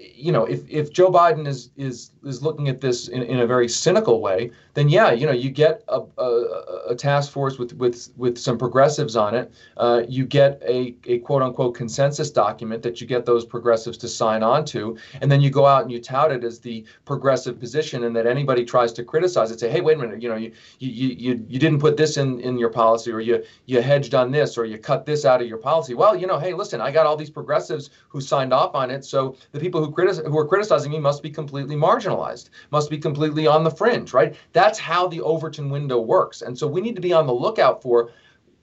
you 0.00 0.32
know, 0.32 0.44
if, 0.44 0.68
if 0.68 0.92
Joe 0.92 1.10
Biden 1.10 1.46
is 1.46 1.70
is 1.76 2.10
is 2.24 2.42
looking 2.42 2.68
at 2.68 2.80
this 2.80 3.08
in, 3.08 3.22
in 3.22 3.40
a 3.40 3.46
very 3.46 3.68
cynical 3.68 4.20
way, 4.20 4.50
then 4.74 4.88
yeah, 4.88 5.10
you 5.12 5.26
know, 5.26 5.32
you 5.32 5.50
get 5.50 5.82
a, 5.88 6.00
a, 6.18 6.82
a 6.90 6.94
task 6.94 7.32
force 7.32 7.58
with 7.58 7.72
with 7.74 8.10
with 8.16 8.38
some 8.38 8.56
progressives 8.56 9.16
on 9.16 9.34
it. 9.34 9.52
Uh, 9.76 10.02
you 10.08 10.24
get 10.24 10.62
a, 10.66 10.94
a 11.06 11.18
quote 11.18 11.42
unquote 11.42 11.74
consensus 11.74 12.30
document 12.30 12.82
that 12.82 13.00
you 13.00 13.06
get 13.06 13.26
those 13.26 13.44
progressives 13.44 13.98
to 13.98 14.08
sign 14.08 14.42
on 14.42 14.64
to, 14.66 14.96
and 15.20 15.30
then 15.30 15.40
you 15.40 15.50
go 15.50 15.66
out 15.66 15.82
and 15.82 15.92
you 15.92 16.00
tout 16.00 16.32
it 16.32 16.44
as 16.44 16.60
the 16.60 16.84
progressive 17.04 17.58
position, 17.58 18.04
and 18.04 18.14
that 18.16 18.26
anybody 18.26 18.64
tries 18.64 18.92
to 18.92 19.04
criticize 19.04 19.50
it, 19.50 19.60
say, 19.60 19.70
hey, 19.70 19.80
wait 19.80 19.98
a 19.98 20.00
minute, 20.00 20.22
you 20.22 20.28
know, 20.28 20.36
you 20.36 20.52
you 20.78 20.90
you, 20.90 21.44
you 21.48 21.58
didn't 21.58 21.80
put 21.80 21.96
this 21.96 22.16
in 22.16 22.40
in 22.40 22.58
your 22.58 22.70
policy, 22.70 23.12
or 23.12 23.20
you 23.20 23.42
you 23.66 23.82
hedged 23.82 24.14
on 24.14 24.30
this, 24.30 24.56
or 24.56 24.64
you 24.64 24.78
cut 24.78 25.04
this 25.04 25.24
out 25.24 25.42
of 25.42 25.48
your 25.48 25.58
policy. 25.58 25.94
Well, 25.94 26.16
you 26.16 26.26
know, 26.26 26.38
hey, 26.38 26.54
listen, 26.54 26.80
I 26.80 26.90
got 26.90 27.06
all 27.06 27.16
these 27.16 27.30
progressives 27.30 27.90
who 28.08 28.20
signed 28.20 28.52
off 28.52 28.74
on 28.74 28.90
it, 28.90 29.04
so 29.04 29.36
the 29.52 29.60
people 29.60 29.84
who 29.84 29.89
criti- 29.92 30.26
who 30.26 30.38
are 30.38 30.46
criticizing 30.46 30.92
me 30.92 30.98
must 30.98 31.22
be 31.22 31.30
completely 31.30 31.76
marginalized, 31.76 32.50
must 32.70 32.90
be 32.90 32.98
completely 32.98 33.46
on 33.46 33.64
the 33.64 33.70
fringe, 33.70 34.12
right? 34.12 34.34
That's 34.52 34.78
how 34.78 35.08
the 35.08 35.20
Overton 35.20 35.70
window 35.70 36.00
works. 36.00 36.42
And 36.42 36.58
so 36.58 36.66
we 36.66 36.80
need 36.80 36.94
to 36.96 37.00
be 37.00 37.12
on 37.12 37.26
the 37.26 37.34
lookout 37.34 37.82
for 37.82 38.10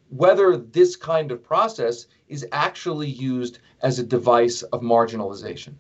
whether 0.10 0.58
this 0.58 0.96
kind 0.96 1.32
of 1.32 1.44
process 1.44 2.08
is 2.28 2.46
actually 2.52 3.10
used 3.10 3.60
as 3.82 4.00
a 4.00 4.04
device 4.04 4.62
of 4.64 4.82
marginalization. 4.82 5.74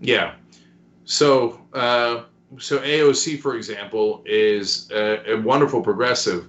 Yeah. 0.00 0.34
So, 1.04 1.60
uh, 1.72 2.24
so 2.58 2.78
AOC, 2.78 3.40
for 3.40 3.56
example, 3.56 4.22
is 4.26 4.90
a, 4.92 5.32
a 5.32 5.40
wonderful 5.40 5.82
progressive, 5.82 6.46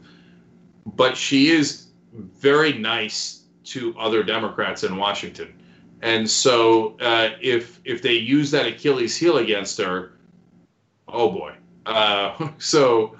but 0.85 1.15
she 1.17 1.49
is 1.49 1.87
very 2.13 2.73
nice 2.73 3.43
to 3.63 3.95
other 3.97 4.23
Democrats 4.23 4.83
in 4.83 4.97
Washington. 4.97 5.53
And 6.01 6.29
so 6.29 6.97
uh, 6.99 7.29
if 7.41 7.79
if 7.85 8.01
they 8.01 8.13
use 8.13 8.51
that 8.51 8.65
Achilles 8.65 9.15
heel 9.15 9.37
against 9.37 9.77
her, 9.79 10.13
oh 11.07 11.31
boy. 11.31 11.53
Uh, 11.85 12.49
so 12.57 13.15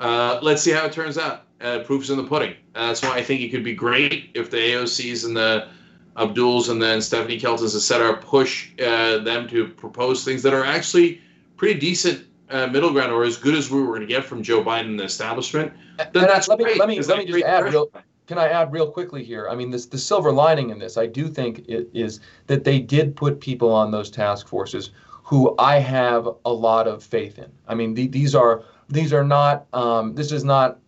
uh, 0.00 0.38
let's 0.42 0.62
see 0.62 0.72
how 0.72 0.86
it 0.86 0.92
turns 0.92 1.18
out. 1.18 1.46
Uh, 1.60 1.80
proof's 1.80 2.10
in 2.10 2.16
the 2.16 2.24
pudding. 2.24 2.54
that's 2.74 3.02
why 3.02 3.14
I 3.14 3.22
think 3.22 3.40
it 3.40 3.50
could 3.50 3.62
be 3.62 3.74
great 3.74 4.30
if 4.34 4.50
the 4.50 4.56
AOCs 4.56 5.24
and 5.24 5.36
the 5.36 5.68
Abduls 6.16 6.68
and 6.68 6.82
then 6.82 7.00
Stephanie 7.00 7.38
Keltons, 7.38 7.76
et 7.76 7.80
cetera, 7.80 8.16
push 8.16 8.70
uh, 8.80 9.18
them 9.18 9.48
to 9.48 9.68
propose 9.68 10.24
things 10.24 10.42
that 10.42 10.52
are 10.52 10.64
actually 10.64 11.20
pretty 11.56 11.78
decent 11.78 12.26
uh, 12.50 12.66
middle 12.66 12.92
ground 12.92 13.12
or 13.12 13.24
as 13.24 13.36
good 13.36 13.54
as 13.54 13.70
we 13.70 13.80
were 13.80 13.88
going 13.88 14.00
to 14.00 14.06
get 14.06 14.24
from 14.24 14.42
Joe 14.42 14.62
Biden 14.62 14.86
and 14.86 15.00
the 15.00 15.04
establishment. 15.04 15.72
Then 16.12 16.26
that's 16.26 16.48
let 16.48 16.58
me, 16.58 16.64
great. 16.64 16.78
Let 16.78 16.88
me, 16.88 17.00
let 17.00 17.18
me 17.18 17.26
just 17.26 17.44
add 17.44 17.64
real, 17.64 17.90
can 18.32 18.38
I 18.38 18.48
add 18.48 18.72
real 18.72 18.90
quickly 18.90 19.22
here? 19.22 19.46
I 19.50 19.54
mean, 19.54 19.68
this 19.68 19.84
the 19.84 19.98
silver 19.98 20.32
lining 20.32 20.70
in 20.70 20.78
this, 20.78 20.96
I 20.96 21.04
do 21.04 21.28
think 21.28 21.68
it 21.68 21.90
is 21.92 22.20
that 22.46 22.64
they 22.64 22.78
did 22.78 23.14
put 23.14 23.40
people 23.40 23.70
on 23.70 23.90
those 23.90 24.10
task 24.10 24.48
forces 24.48 24.90
who 25.22 25.54
I 25.58 25.78
have 25.80 26.26
a 26.46 26.52
lot 26.52 26.88
of 26.88 27.04
faith 27.04 27.38
in. 27.38 27.52
I 27.68 27.74
mean, 27.74 27.92
the, 27.92 28.06
these 28.06 28.34
are 28.34 28.64
these 28.88 29.12
are 29.12 29.22
not 29.22 29.66
um, 29.74 30.14
this 30.14 30.32
is 30.32 30.44
not 30.44 30.78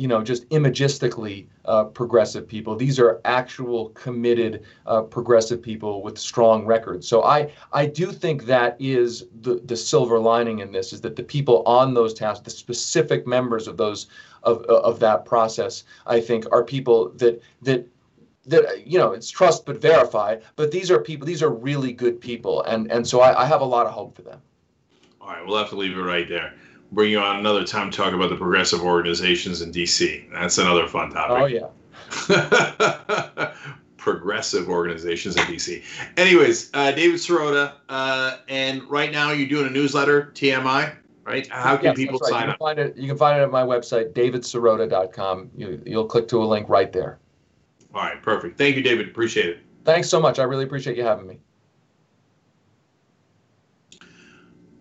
you 0.00 0.08
know 0.08 0.22
just 0.22 0.48
imagistically 0.48 1.46
uh, 1.66 1.84
progressive 1.84 2.48
people. 2.48 2.74
These 2.74 2.98
are 2.98 3.20
actual 3.26 3.90
committed 3.90 4.64
uh, 4.86 5.02
progressive 5.02 5.60
people 5.60 6.02
with 6.02 6.16
strong 6.16 6.64
records. 6.64 7.06
So 7.06 7.22
I 7.24 7.52
I 7.74 7.84
do 7.84 8.06
think 8.06 8.46
that 8.46 8.76
is 8.80 9.26
the 9.42 9.60
the 9.66 9.76
silver 9.76 10.18
lining 10.18 10.60
in 10.60 10.72
this 10.72 10.94
is 10.94 11.02
that 11.02 11.16
the 11.16 11.22
people 11.22 11.62
on 11.66 11.92
those 11.92 12.14
tasks, 12.14 12.42
the 12.42 12.50
specific 12.50 13.26
members 13.26 13.68
of 13.68 13.76
those 13.76 14.06
of 14.42 14.62
of 14.62 15.00
that 15.00 15.26
process, 15.26 15.84
I 16.06 16.18
think 16.20 16.46
are 16.50 16.64
people 16.64 17.10
that 17.16 17.42
that 17.60 17.86
that 18.46 18.86
you 18.86 18.98
know 18.98 19.12
it's 19.12 19.28
trust 19.28 19.66
but 19.66 19.82
verify. 19.82 20.36
But 20.56 20.70
these 20.70 20.90
are 20.90 20.98
people. 20.98 21.26
These 21.26 21.42
are 21.42 21.50
really 21.50 21.92
good 21.92 22.22
people, 22.22 22.62
and 22.62 22.90
and 22.90 23.06
so 23.06 23.20
I, 23.20 23.42
I 23.42 23.44
have 23.44 23.60
a 23.60 23.66
lot 23.76 23.86
of 23.86 23.92
hope 23.92 24.16
for 24.16 24.22
them. 24.22 24.40
All 25.20 25.28
right, 25.28 25.46
we'll 25.46 25.58
have 25.58 25.68
to 25.68 25.76
leave 25.76 25.94
it 25.98 26.00
right 26.00 26.26
there 26.26 26.54
bring 26.92 27.10
you 27.10 27.20
on 27.20 27.36
another 27.36 27.64
time 27.64 27.90
to 27.90 27.96
talk 27.96 28.12
about 28.12 28.30
the 28.30 28.36
progressive 28.36 28.80
organizations 28.80 29.62
in 29.62 29.72
DC. 29.72 30.30
That's 30.32 30.58
another 30.58 30.86
fun 30.86 31.10
topic. 31.10 31.42
Oh 31.42 31.46
yeah. 31.46 31.68
progressive 33.96 34.68
organizations 34.68 35.36
in 35.36 35.42
DC. 35.42 35.82
Anyways, 36.16 36.70
uh, 36.74 36.92
David 36.92 37.20
Sirota, 37.20 37.74
uh, 37.88 38.38
and 38.48 38.82
right 38.84 39.12
now 39.12 39.30
you're 39.30 39.48
doing 39.48 39.66
a 39.66 39.70
newsletter, 39.70 40.32
TMI, 40.34 40.96
right? 41.24 41.46
How 41.48 41.76
can 41.76 41.86
yes, 41.86 41.96
people 41.96 42.18
right. 42.18 42.30
sign 42.30 42.46
you 42.46 42.52
up? 42.52 42.58
Find 42.58 42.78
it, 42.78 42.96
you 42.96 43.06
can 43.06 43.16
find 43.16 43.38
it 43.38 43.42
at 43.42 43.50
my 43.50 43.62
website, 43.62 44.12
davidsirota.com. 44.12 45.50
You, 45.56 45.82
you'll 45.84 46.06
click 46.06 46.28
to 46.28 46.42
a 46.42 46.46
link 46.46 46.68
right 46.68 46.92
there. 46.92 47.18
All 47.94 48.02
right, 48.02 48.22
perfect. 48.22 48.56
Thank 48.56 48.76
you, 48.76 48.82
David. 48.82 49.08
Appreciate 49.08 49.50
it. 49.50 49.58
Thanks 49.84 50.08
so 50.08 50.20
much. 50.20 50.38
I 50.38 50.44
really 50.44 50.64
appreciate 50.64 50.96
you 50.96 51.04
having 51.04 51.26
me. 51.26 51.40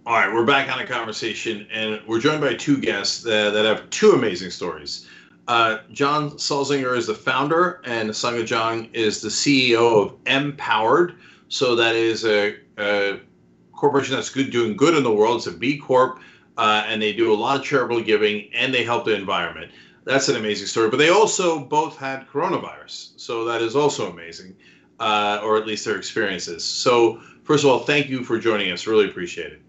All 0.10 0.16
right, 0.16 0.34
we're 0.34 0.44
back 0.44 0.76
on 0.76 0.80
a 0.80 0.88
conversation, 0.88 1.68
and 1.72 2.02
we're 2.08 2.20
joined 2.20 2.42
by 2.42 2.56
two 2.56 2.82
guests 2.82 3.22
that, 3.22 3.54
that 3.54 3.64
have 3.64 3.88
two 3.92 4.14
amazing 4.14 4.50
stories. 4.50 5.08
Uh, 5.48 5.82
John 5.92 6.32
Salzinger 6.32 6.98
is 6.98 7.06
the 7.06 7.14
founder, 7.14 7.80
and 7.86 8.10
Seungah 8.10 8.42
Jeong 8.42 8.90
is 8.92 9.22
the 9.22 9.30
CEO 9.30 10.08
of 10.08 10.24
MPOWERD. 10.24 11.16
So 11.50 11.76
that 11.76 11.96
is 11.96 12.26
a, 12.26 12.56
a 12.80 13.20
corporation 13.72 14.16
that's 14.16 14.32
good, 14.32 14.50
doing 14.50 14.76
good 14.76 14.98
in 14.98 15.04
the 15.04 15.12
world. 15.12 15.38
It's 15.38 15.46
a 15.46 15.52
B 15.52 15.78
Corp, 15.78 16.20
uh, 16.58 16.86
and 16.88 17.00
they 17.00 17.14
do 17.14 17.32
a 17.32 17.36
lot 17.36 17.60
of 17.60 17.64
charitable 17.64 18.02
giving, 18.02 18.52
and 18.52 18.74
they 18.74 18.84
help 18.84 19.06
the 19.06 19.14
environment. 19.14 19.72
That's 20.06 20.28
an 20.28 20.38
amazing 20.38 20.66
story. 20.66 20.90
But 20.90 20.98
they 20.98 21.10
also 21.10 21.60
both 21.60 21.98
had 21.98 22.28
coronavirus, 22.28 23.12
so 23.18 23.46
that 23.46 23.62
is 23.62 23.76
also 23.76 24.12
amazing, 24.12 24.56
uh, 25.00 25.40
or 25.44 25.56
at 25.58 25.68
least 25.68 25.86
their 25.86 25.98
experiences. 25.98 26.66
So 26.66 27.22
first 27.44 27.64
of 27.64 27.70
all, 27.70 27.78
thank 27.78 28.10
you 28.10 28.24
for 28.24 28.40
joining 28.40 28.72
us. 28.72 28.88
Really 28.88 29.08
appreciate 29.08 29.54
it. 29.54 29.62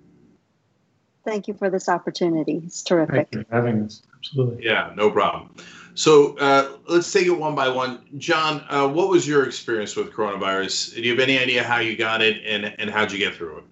Thank 1.25 1.49
you 1.49 1.55
for 1.55 1.71
this 1.71 1.89
opportunity. 1.89 2.62
It's 2.65 2.83
terrific. 2.83 3.15
Thank 3.15 3.35
you 3.35 3.45
for 3.45 3.55
having 3.55 3.83
us. 3.83 4.03
Absolutely. 4.17 4.65
Yeah, 4.65 4.93
no 4.97 5.11
problem. 5.11 5.55
So 5.95 6.37
uh, 6.39 6.77
let's 6.89 7.12
take 7.12 7.27
it 7.27 7.39
one 7.39 7.55
by 7.55 7.69
one. 7.69 8.00
John, 8.17 8.65
uh, 8.69 8.89
what 8.89 9.09
was 9.09 9.27
your 9.29 9.45
experience 9.45 9.97
with 9.97 10.12
coronavirus? 10.12 10.95
Do 10.95 11.03
you 11.03 11.11
have 11.11 11.21
any 11.21 11.39
idea 11.39 11.62
how 11.62 11.79
you 11.79 11.97
got 11.97 12.23
it 12.23 12.43
and, 12.47 12.75
and 12.79 12.91
how'd 12.91 13.12
you 13.12 13.19
get 13.19 13.35
through 13.35 13.59
it? 13.59 13.65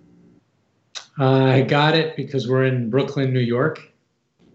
Uh, 1.18 1.44
I 1.44 1.62
got 1.62 1.94
it 1.94 2.16
because 2.16 2.48
we're 2.48 2.64
in 2.64 2.90
Brooklyn, 2.90 3.32
New 3.32 3.40
York. 3.40 3.80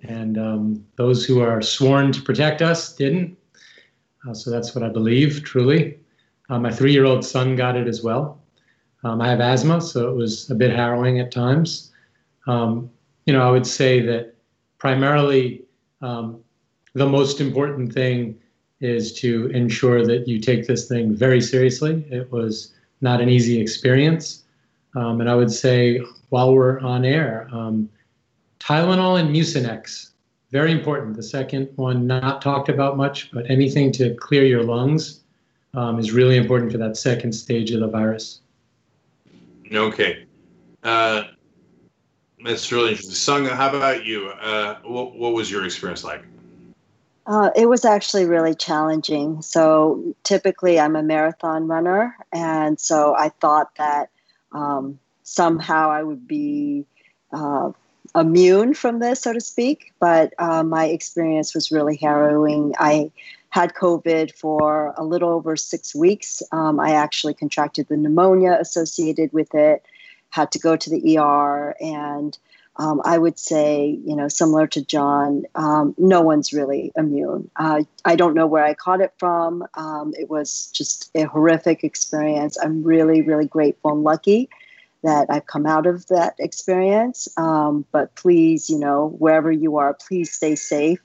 And 0.03 0.37
um, 0.37 0.85
those 0.97 1.25
who 1.25 1.41
are 1.41 1.61
sworn 1.61 2.11
to 2.11 2.21
protect 2.21 2.61
us 2.61 2.93
didn't. 2.95 3.37
Uh, 4.27 4.33
so 4.33 4.51
that's 4.51 4.75
what 4.75 4.83
I 4.83 4.89
believe, 4.89 5.43
truly. 5.43 5.99
Uh, 6.49 6.59
my 6.59 6.71
three 6.71 6.91
year 6.91 7.05
old 7.05 7.25
son 7.25 7.55
got 7.55 7.75
it 7.75 7.87
as 7.87 8.03
well. 8.03 8.41
Um, 9.03 9.21
I 9.21 9.29
have 9.29 9.39
asthma, 9.39 9.81
so 9.81 10.09
it 10.09 10.15
was 10.15 10.49
a 10.49 10.55
bit 10.55 10.71
harrowing 10.71 11.19
at 11.19 11.31
times. 11.31 11.91
Um, 12.47 12.89
you 13.25 13.33
know, 13.33 13.47
I 13.47 13.51
would 13.51 13.67
say 13.67 14.01
that 14.01 14.35
primarily 14.77 15.63
um, 16.01 16.41
the 16.93 17.07
most 17.07 17.39
important 17.39 17.93
thing 17.93 18.39
is 18.81 19.13
to 19.13 19.47
ensure 19.47 20.05
that 20.05 20.27
you 20.27 20.39
take 20.39 20.67
this 20.67 20.87
thing 20.87 21.15
very 21.15 21.39
seriously. 21.39 22.05
It 22.09 22.31
was 22.31 22.73
not 23.01 23.21
an 23.21 23.29
easy 23.29 23.59
experience. 23.59 24.43
Um, 24.95 25.21
and 25.21 25.29
I 25.29 25.35
would 25.35 25.51
say 25.51 26.01
while 26.29 26.53
we're 26.53 26.79
on 26.81 27.05
air, 27.05 27.47
um, 27.51 27.89
Tylenol 28.59 29.19
and 29.19 29.33
Mucinex, 29.33 30.11
very 30.51 30.71
important. 30.71 31.15
The 31.15 31.23
second 31.23 31.69
one, 31.75 32.05
not 32.05 32.41
talked 32.41 32.69
about 32.69 32.95
much, 32.95 33.31
but 33.31 33.49
anything 33.49 33.91
to 33.93 34.13
clear 34.15 34.45
your 34.45 34.63
lungs 34.63 35.21
um, 35.73 35.97
is 35.97 36.11
really 36.11 36.37
important 36.37 36.71
for 36.71 36.77
that 36.77 36.95
second 36.95 37.33
stage 37.33 37.71
of 37.71 37.79
the 37.79 37.87
virus. 37.87 38.41
Okay. 39.73 40.25
Uh, 40.83 41.23
that's 42.43 42.71
really 42.71 42.89
interesting. 42.91 43.15
Sung, 43.15 43.45
how 43.45 43.75
about 43.75 44.05
you? 44.05 44.29
Uh, 44.29 44.79
what, 44.83 45.15
what 45.15 45.33
was 45.33 45.49
your 45.49 45.65
experience 45.65 46.03
like? 46.03 46.23
Uh, 47.25 47.51
it 47.55 47.67
was 47.67 47.85
actually 47.85 48.25
really 48.25 48.53
challenging. 48.53 49.41
So 49.41 50.15
typically, 50.23 50.79
I'm 50.79 50.95
a 50.95 51.03
marathon 51.03 51.67
runner, 51.67 52.17
and 52.33 52.79
so 52.79 53.15
I 53.17 53.29
thought 53.29 53.75
that 53.77 54.09
um, 54.51 54.99
somehow 55.23 55.89
I 55.89 56.03
would 56.03 56.27
be 56.27 56.85
uh, 57.31 57.71
immune 58.13 58.73
from 58.73 58.99
this, 58.99 59.21
so 59.21 59.31
to 59.31 59.39
speak. 59.39 59.93
But 59.99 60.33
uh, 60.37 60.63
my 60.63 60.85
experience 60.85 61.55
was 61.55 61.71
really 61.71 61.95
harrowing. 61.95 62.73
I 62.77 63.09
had 63.49 63.73
COVID 63.73 64.33
for 64.35 64.93
a 64.97 65.03
little 65.03 65.29
over 65.29 65.55
six 65.55 65.95
weeks. 65.95 66.41
Um, 66.51 66.79
I 66.79 66.91
actually 66.91 67.35
contracted 67.35 67.87
the 67.87 67.95
pneumonia 67.95 68.57
associated 68.59 69.31
with 69.31 69.53
it, 69.53 69.85
had 70.33 70.51
to 70.51 70.59
go 70.59 70.75
to 70.75 70.89
the 70.89 71.19
ER, 71.19 71.75
and 71.79 72.35
um, 72.77 73.01
I 73.05 73.19
would 73.19 73.37
say, 73.37 73.99
you 74.03 74.15
know, 74.15 74.27
similar 74.27 74.65
to 74.65 74.83
John, 74.83 75.43
um, 75.53 75.93
no 75.99 76.21
one's 76.21 76.51
really 76.51 76.91
immune. 76.97 77.51
Uh, 77.55 77.83
I 78.03 78.15
don't 78.15 78.33
know 78.33 78.47
where 78.47 78.65
I 78.65 78.73
caught 78.73 78.99
it 78.99 79.13
from. 79.19 79.63
Um, 79.75 80.13
it 80.17 80.31
was 80.31 80.71
just 80.73 81.11
a 81.13 81.23
horrific 81.23 81.83
experience. 81.83 82.57
I'm 82.57 82.83
really, 82.83 83.21
really 83.21 83.45
grateful 83.45 83.91
and 83.91 84.03
lucky 84.03 84.49
that 85.03 85.27
I've 85.29 85.45
come 85.45 85.67
out 85.67 85.85
of 85.85 86.07
that 86.07 86.33
experience. 86.39 87.27
Um, 87.37 87.85
but 87.91 88.15
please, 88.15 88.71
you 88.71 88.79
know, 88.79 89.15
wherever 89.19 89.51
you 89.51 89.77
are, 89.77 89.93
please 89.93 90.31
stay 90.31 90.55
safe, 90.55 90.99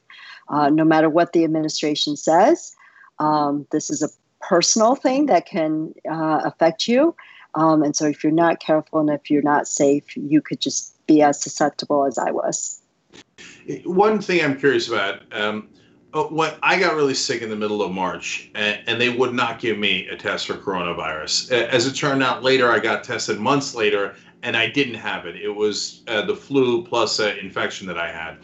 uh, 0.48 0.70
no 0.70 0.84
matter 0.84 1.10
what 1.10 1.34
the 1.34 1.44
administration 1.44 2.16
says. 2.16 2.74
Um, 3.18 3.66
this 3.72 3.90
is 3.90 4.02
a 4.02 4.08
personal 4.40 4.94
thing 4.94 5.26
that 5.26 5.44
can 5.44 5.92
uh, 6.10 6.40
affect 6.44 6.88
you. 6.88 7.14
Um, 7.54 7.82
and 7.82 7.96
so 7.96 8.06
if 8.06 8.22
you're 8.22 8.32
not 8.32 8.60
careful 8.60 9.00
and 9.00 9.10
if 9.10 9.30
you're 9.30 9.42
not 9.42 9.66
safe, 9.66 10.16
you 10.16 10.40
could 10.40 10.60
just 10.60 10.94
be 11.06 11.22
as 11.22 11.40
susceptible 11.40 12.04
as 12.04 12.18
I 12.18 12.30
was. 12.30 12.80
One 13.84 14.20
thing 14.20 14.44
I'm 14.44 14.58
curious 14.58 14.88
about. 14.88 15.22
Um, 15.32 15.68
uh, 16.14 16.24
when 16.24 16.52
I 16.62 16.78
got 16.78 16.94
really 16.94 17.14
sick 17.14 17.42
in 17.42 17.50
the 17.50 17.56
middle 17.56 17.82
of 17.82 17.92
March, 17.92 18.50
and, 18.54 18.80
and, 18.86 18.98
they 18.98 19.10
would 19.10 19.34
not 19.34 19.60
give 19.60 19.76
me 19.76 20.08
a 20.08 20.16
test 20.16 20.46
for 20.46 20.54
coronavirus. 20.54 21.52
As 21.52 21.86
it 21.86 21.92
turned 21.92 22.22
out, 22.22 22.42
later 22.42 22.70
I 22.70 22.78
got 22.78 23.04
tested 23.04 23.38
months 23.38 23.74
later, 23.74 24.16
and 24.42 24.56
I 24.56 24.68
didn't 24.70 24.94
have 24.94 25.26
it. 25.26 25.36
It 25.36 25.50
was 25.50 26.02
uh, 26.08 26.22
the 26.22 26.34
flu 26.34 26.82
plus 26.82 27.20
uh, 27.20 27.34
infection 27.40 27.86
that 27.88 27.98
I 27.98 28.10
had. 28.10 28.38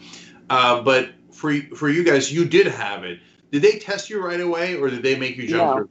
Uh, 0.49 0.81
but 0.81 1.13
for 1.31 1.53
for 1.75 1.89
you 1.89 2.03
guys, 2.03 2.31
you 2.31 2.45
did 2.45 2.67
have 2.67 3.03
it. 3.03 3.19
Did 3.51 3.61
they 3.61 3.79
test 3.79 4.09
you 4.09 4.23
right 4.23 4.41
away, 4.41 4.75
or 4.75 4.89
did 4.89 5.01
they 5.01 5.17
make 5.17 5.37
you 5.37 5.47
jump 5.47 5.63
no. 5.63 5.75
through? 5.75 5.89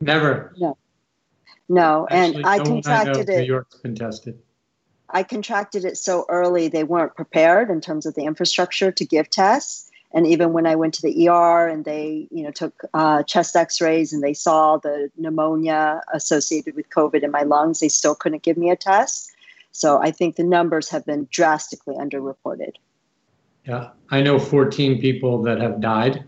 Never. 0.00 0.54
No. 0.58 0.76
No, 1.68 2.06
Actually, 2.10 2.36
and 2.36 2.46
I 2.46 2.58
no 2.58 2.64
contracted 2.64 3.30
I 3.30 3.34
it. 3.34 3.40
New 3.40 3.46
York's 3.46 3.76
been 3.76 3.94
tested. 3.94 4.38
I 5.10 5.22
contracted 5.22 5.84
it 5.84 5.96
so 5.96 6.26
early, 6.28 6.68
they 6.68 6.84
weren't 6.84 7.14
prepared 7.14 7.70
in 7.70 7.80
terms 7.80 8.06
of 8.06 8.14
the 8.14 8.24
infrastructure 8.24 8.90
to 8.90 9.04
give 9.04 9.30
tests. 9.30 9.90
And 10.12 10.26
even 10.26 10.52
when 10.52 10.66
I 10.66 10.76
went 10.76 10.94
to 10.94 11.02
the 11.02 11.28
ER 11.28 11.68
and 11.68 11.84
they, 11.84 12.28
you 12.30 12.42
know, 12.42 12.50
took 12.50 12.82
uh, 12.94 13.22
chest 13.24 13.54
X-rays 13.54 14.12
and 14.12 14.22
they 14.22 14.32
saw 14.34 14.78
the 14.78 15.10
pneumonia 15.16 16.00
associated 16.12 16.74
with 16.74 16.88
COVID 16.90 17.22
in 17.22 17.30
my 17.30 17.42
lungs, 17.42 17.80
they 17.80 17.88
still 17.88 18.14
couldn't 18.14 18.42
give 18.42 18.56
me 18.56 18.70
a 18.70 18.76
test. 18.76 19.32
So 19.72 20.00
I 20.00 20.10
think 20.10 20.36
the 20.36 20.44
numbers 20.44 20.88
have 20.88 21.04
been 21.04 21.28
drastically 21.30 21.96
underreported. 21.96 22.72
Yeah, 23.64 23.90
I 24.10 24.22
know 24.22 24.38
14 24.38 25.00
people 25.00 25.42
that 25.42 25.60
have 25.60 25.80
died. 25.80 26.24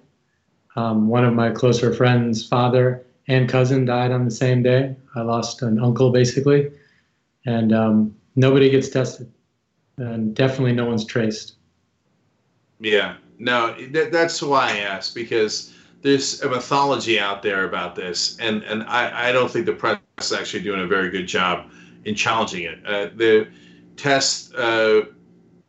Um, 0.77 1.09
one 1.09 1.25
of 1.25 1.33
my 1.33 1.51
closer 1.51 1.95
friends' 1.95 2.47
father 2.47 3.07
and 3.29 3.49
cousin 3.49 3.85
died 3.85 4.11
on 4.11 4.25
the 4.25 4.31
same 4.31 4.63
day. 4.63 4.97
I 5.15 5.21
lost 5.21 5.63
an 5.63 5.79
uncle 5.79 6.11
basically, 6.11 6.71
and 7.47 7.73
um, 7.73 8.17
nobody 8.35 8.71
gets 8.71 8.89
tested, 8.89 9.31
and 9.99 10.35
definitely 10.35 10.73
no 10.73 10.87
one's 10.87 11.05
traced. 11.05 11.57
Yeah, 12.81 13.17
no, 13.39 13.75
that, 13.91 14.11
that's 14.11 14.43
why 14.43 14.73
I 14.73 14.79
asked 14.79 15.15
because 15.15 15.75
there's 16.03 16.43
a 16.43 16.49
mythology 16.49 17.21
out 17.21 17.43
there 17.43 17.65
about 17.65 17.95
this, 17.95 18.39
and 18.41 18.63
and 18.65 18.83
I, 18.85 19.29
I 19.29 19.33
don't 19.33 19.51
think 19.51 19.67
the 19.67 19.75
press 19.75 20.01
is 20.19 20.33
actually 20.33 20.63
doing 20.63 20.81
a 20.81 20.87
very 20.87 21.11
good 21.11 21.27
job 21.27 21.71
in 22.05 22.15
challenging 22.15 22.65
it. 22.65 22.79
Uh, 22.87 23.11
the 23.15 23.49
test, 23.97 24.55
uh, 24.55 25.03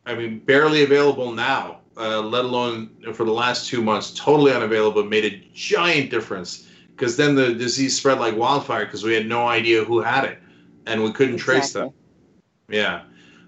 I 0.05 0.15
mean, 0.15 0.39
barely 0.39 0.83
available 0.83 1.31
now, 1.33 1.79
uh, 1.97 2.21
let 2.21 2.45
alone 2.45 2.91
for 3.13 3.25
the 3.25 3.31
last 3.31 3.67
two 3.67 3.81
months, 3.81 4.13
totally 4.13 4.53
unavailable, 4.53 5.03
made 5.03 5.25
a 5.25 5.43
giant 5.53 6.11
difference 6.11 6.68
because 6.99 7.15
then 7.15 7.33
the 7.33 7.53
disease 7.53 7.95
spread 7.95 8.19
like 8.19 8.35
wildfire 8.35 8.83
because 8.83 9.03
we 9.03 9.13
had 9.13 9.25
no 9.25 9.47
idea 9.47 9.85
who 9.85 10.01
had 10.01 10.25
it 10.25 10.37
and 10.85 11.01
we 11.01 11.13
couldn't 11.13 11.37
trace 11.37 11.71
them. 11.71 11.91
Yeah. 12.67 13.03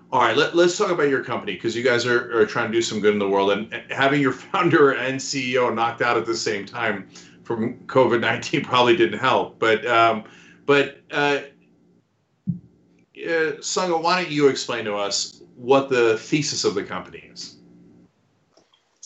All 0.10 0.22
right, 0.22 0.38
let, 0.38 0.56
us 0.56 0.78
talk 0.78 0.90
about 0.90 1.10
your 1.10 1.24
company 1.24 1.54
because 1.54 1.76
you 1.76 1.84
guys 1.84 2.06
are, 2.06 2.40
are 2.40 2.46
trying 2.46 2.72
to 2.72 2.78
do 2.78 2.82
some 2.82 3.02
good 3.02 3.14
in 3.14 3.20
the 3.20 3.28
world. 3.28 3.52
And 3.52 3.74
having 3.92 4.22
your 4.22 4.32
founder 4.52 4.92
and 4.92 5.20
CEO 5.20 5.74
knocked 5.74 6.02
out 6.02 6.16
at 6.16 6.26
the 6.26 6.36
same 6.36 6.66
time 6.66 7.10
from 7.44 7.78
COVID 7.88 8.22
19 8.22 8.64
probably 8.64 8.96
didn't 8.96 9.20
help. 9.20 9.60
But, 9.60 9.86
um, 9.86 10.24
but 10.66 11.02
uh, 11.12 11.42
uh, 12.48 13.60
Seungah, 13.60 14.02
why 14.02 14.24
don't 14.24 14.32
you 14.32 14.48
explain 14.48 14.86
to 14.86 14.96
us 14.96 15.42
what 15.58 15.90
the 15.90 16.18
thesis 16.18 16.64
of 16.64 16.74
the 16.74 16.84
company 16.84 17.30
is? 17.32 17.58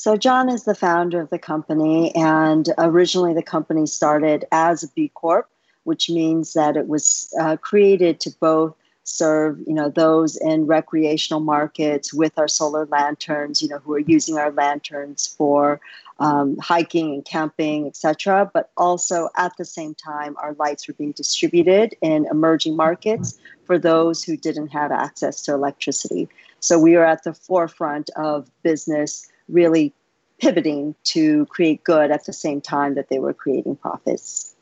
So, 0.06 0.16
John 0.16 0.50
is 0.50 0.66
the 0.66 0.76
founder 0.76 1.20
of 1.20 1.32
the 1.32 1.40
company, 1.40 2.14
and 2.14 2.70
originally 2.78 3.34
the 3.34 3.42
company 3.42 3.88
started 3.88 4.46
as 4.52 4.84
a 4.84 4.88
B 4.90 5.10
Corp, 5.16 5.50
which 5.84 6.12
means 6.12 6.54
that 6.54 6.78
it 6.78 6.88
was 6.88 7.34
uh, 7.40 7.58
created 7.58 8.20
to 8.20 8.30
both 8.40 8.76
serve 9.04 9.58
you 9.66 9.74
know 9.74 9.90
those 9.90 10.36
in 10.38 10.68
recreational 10.68 11.40
markets 11.40 12.14
with 12.14 12.38
our 12.38 12.48
solar 12.48 12.86
lanterns 12.86 13.64
you 13.64 13.68
know 13.68 13.80
who 13.80 13.94
are 13.94 14.00
using 14.00 14.38
our 14.38 14.52
lanterns 14.52 15.26
for 15.28 15.80
um, 16.20 16.58
hiking 16.58 17.14
and 17.14 17.26
camping 17.26 17.86
etc 17.86 18.50
but 18.52 18.72
also 18.78 19.30
at 19.38 19.56
the 19.58 19.66
same 19.66 19.94
time 19.94 20.36
our 20.38 20.54
lights 20.54 20.88
were 20.88 20.96
being 20.96 21.14
distributed 21.14 21.96
in 22.02 22.28
emerging 22.32 22.76
markets 22.76 23.40
for 23.66 23.80
those 23.80 24.24
who 24.24 24.38
didn't 24.38 24.68
have 24.68 24.92
access 24.92 25.42
to 25.42 25.54
electricity. 25.54 26.30
So 26.60 26.80
we 26.80 26.96
are 26.96 27.06
at 27.06 27.24
the 27.24 27.34
forefront 27.34 28.10
of 28.16 28.50
business 28.62 29.28
really 29.48 29.94
pivoting 30.40 30.96
to 31.04 31.46
create 31.48 31.84
good 31.84 32.12
at 32.12 32.26
the 32.26 32.34
same 32.34 32.60
time 32.60 32.96
that 32.96 33.10
they 33.10 33.20
were 33.20 33.34
creating 33.34 33.76
profits 33.76 34.56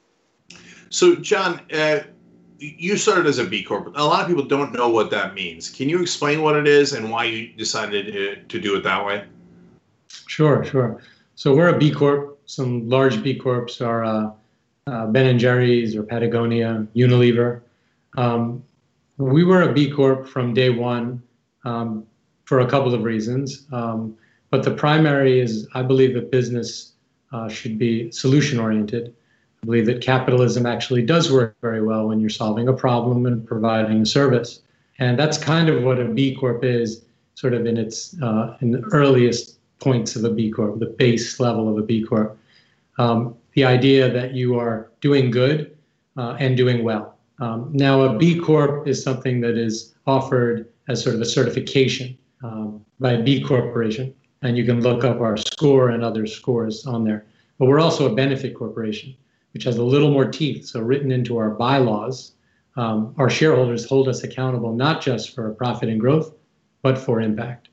so 0.90 1.16
john 1.16 1.60
uh 1.74 2.00
you 2.64 2.96
started 2.96 3.26
as 3.26 3.40
a 3.40 3.46
B 3.46 3.62
Corp. 3.62 3.94
A 3.98 4.04
lot 4.04 4.22
of 4.22 4.28
people 4.28 4.46
don't 4.46 4.74
know 4.74 4.88
what 4.88 5.12
that 5.12 5.34
means. 5.34 5.70
Can 5.70 5.90
you 5.90 6.02
explain 6.02 6.42
what 6.42 6.56
it 6.56 6.68
is 6.68 6.94
and 6.94 7.12
why 7.12 7.26
you 7.26 7.48
decided 7.50 8.48
to 8.48 8.60
do 8.60 8.76
it 8.76 8.84
that 8.84 9.06
way? 9.06 9.26
Sure, 10.28 10.64
sure. 10.64 11.02
So 11.36 11.54
we're 11.56 11.76
a 11.76 11.78
B 11.78 11.92
Corp. 11.92 12.40
Some 12.46 12.88
large 12.88 13.22
B 13.22 13.36
Corps 13.36 13.82
are 13.82 14.04
uh, 14.06 14.32
uh, 14.88 15.08
Ben 15.08 15.26
and 15.26 15.40
Jerry's 15.40 15.96
or 15.96 16.04
Patagonia, 16.04 16.88
Unilever. 16.96 17.62
Um, 18.18 18.64
we 19.18 19.44
were 19.44 19.64
a 19.64 19.74
B 19.74 19.92
Corp 19.92 20.28
from 20.28 20.54
day 20.54 20.70
one 20.70 21.22
um, 21.66 22.06
for 22.46 22.62
a 22.62 22.70
couple 22.70 22.94
of 22.94 23.04
reasons. 23.04 23.66
Um, 23.72 24.18
but 24.54 24.62
the 24.62 24.70
primary 24.70 25.40
is 25.40 25.68
I 25.74 25.82
believe 25.82 26.14
that 26.14 26.30
business 26.30 26.92
uh, 27.32 27.50
should 27.50 27.80
be 27.80 28.12
solution 28.12 28.60
oriented. 28.60 29.12
I 29.64 29.66
believe 29.66 29.88
that 29.88 30.00
capitalism 30.00 30.68
actually 30.68 31.02
does 31.02 31.32
work 31.32 31.56
very 31.60 31.82
well 31.82 32.08
when 32.08 32.20
you're 32.20 32.30
solving 32.30 32.68
a 32.68 32.74
problem 32.74 33.26
and 33.26 33.44
providing 33.48 34.04
a 34.04 34.06
service. 34.06 34.62
And 35.00 35.18
that's 35.18 35.40
kind 35.40 35.70
of 35.70 35.82
what 35.82 36.00
a 36.00 36.06
B 36.06 36.36
Corp 36.36 36.64
is, 36.64 37.04
sort 37.34 37.56
of 37.56 37.66
in 37.66 37.78
its 37.78 38.16
uh, 38.22 38.56
in 38.62 38.70
the 38.70 38.82
earliest 38.92 39.58
points 39.80 40.16
of 40.16 40.24
a 40.24 40.30
B 40.30 40.52
Corp, 40.52 40.78
the 40.78 40.86
base 40.86 41.40
level 41.40 41.68
of 41.68 41.80
a 41.80 41.82
B 41.82 42.04
Corp. 42.04 42.38
Um, 43.00 43.36
the 43.54 43.64
idea 43.64 44.08
that 44.14 44.36
you 44.36 44.60
are 44.60 44.92
doing 45.02 45.32
good 45.32 45.76
uh, 46.16 46.38
and 46.40 46.56
doing 46.56 46.84
well. 46.84 47.18
Um, 47.40 47.72
now, 47.74 48.02
a 48.02 48.20
B 48.20 48.38
Corp 48.38 48.88
is 48.88 49.02
something 49.02 49.42
that 49.42 49.58
is 49.58 49.96
offered 50.06 50.70
as 50.90 51.04
sort 51.04 51.16
of 51.16 51.22
a 51.22 51.26
certification 51.26 52.16
um, 52.44 52.86
by 53.00 53.14
a 53.14 53.24
B 53.24 53.42
Corporation, 53.42 54.14
and 54.44 54.58
you 54.58 54.66
can 54.66 54.82
look 54.82 55.04
up 55.04 55.22
our 55.22 55.38
score 55.38 55.90
and 55.90 56.04
other 56.04 56.28
scores 56.28 56.86
on 56.86 57.04
there. 57.04 57.26
But 57.58 57.68
we're 57.68 57.80
also 57.80 58.12
a 58.12 58.16
benefit 58.16 58.54
corporation 58.54 59.16
which 59.54 59.64
has 59.64 59.78
a 59.78 59.84
little 59.84 60.12
more 60.12 60.26
teeth. 60.26 60.66
So, 60.66 60.82
written 60.82 61.12
into 61.12 61.38
our 61.38 61.52
bylaws, 61.52 62.34
um, 62.76 63.14
our 63.18 63.30
shareholders 63.30 63.86
hold 63.86 64.08
us 64.08 64.24
accountable 64.24 64.74
not 64.74 65.02
just 65.02 65.34
for 65.34 65.52
profit 65.54 65.90
and 65.90 66.00
growth, 66.00 66.34
but 66.82 66.98
for 66.98 67.22
impact. 67.22 67.70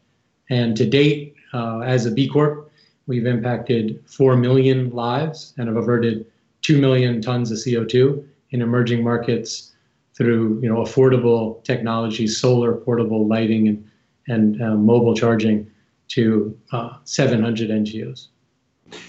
And 0.50 0.76
to 0.76 0.88
date, 0.88 1.34
uh, 1.54 1.80
as 1.80 2.06
a 2.06 2.10
B 2.10 2.28
Corp, 2.28 2.70
we've 3.06 3.26
impacted 3.26 4.02
4 4.06 4.36
million 4.36 4.90
lives 4.90 5.54
and 5.56 5.68
have 5.68 5.76
averted 5.76 6.26
2 6.62 6.78
million 6.78 7.22
tons 7.22 7.50
of 7.50 7.58
CO2 7.58 8.24
in 8.50 8.60
emerging 8.60 9.02
markets 9.02 9.72
through 10.14 10.60
you 10.62 10.68
know, 10.68 10.82
affordable 10.82 11.64
technology, 11.64 12.26
solar 12.26 12.74
portable 12.74 13.26
lighting, 13.26 13.68
and, 13.68 13.90
and 14.28 14.62
uh, 14.62 14.74
mobile 14.74 15.14
charging 15.14 15.70
to 16.10 16.58
uh, 16.72 16.96
700 17.04 17.70
NGOs. 17.70 18.28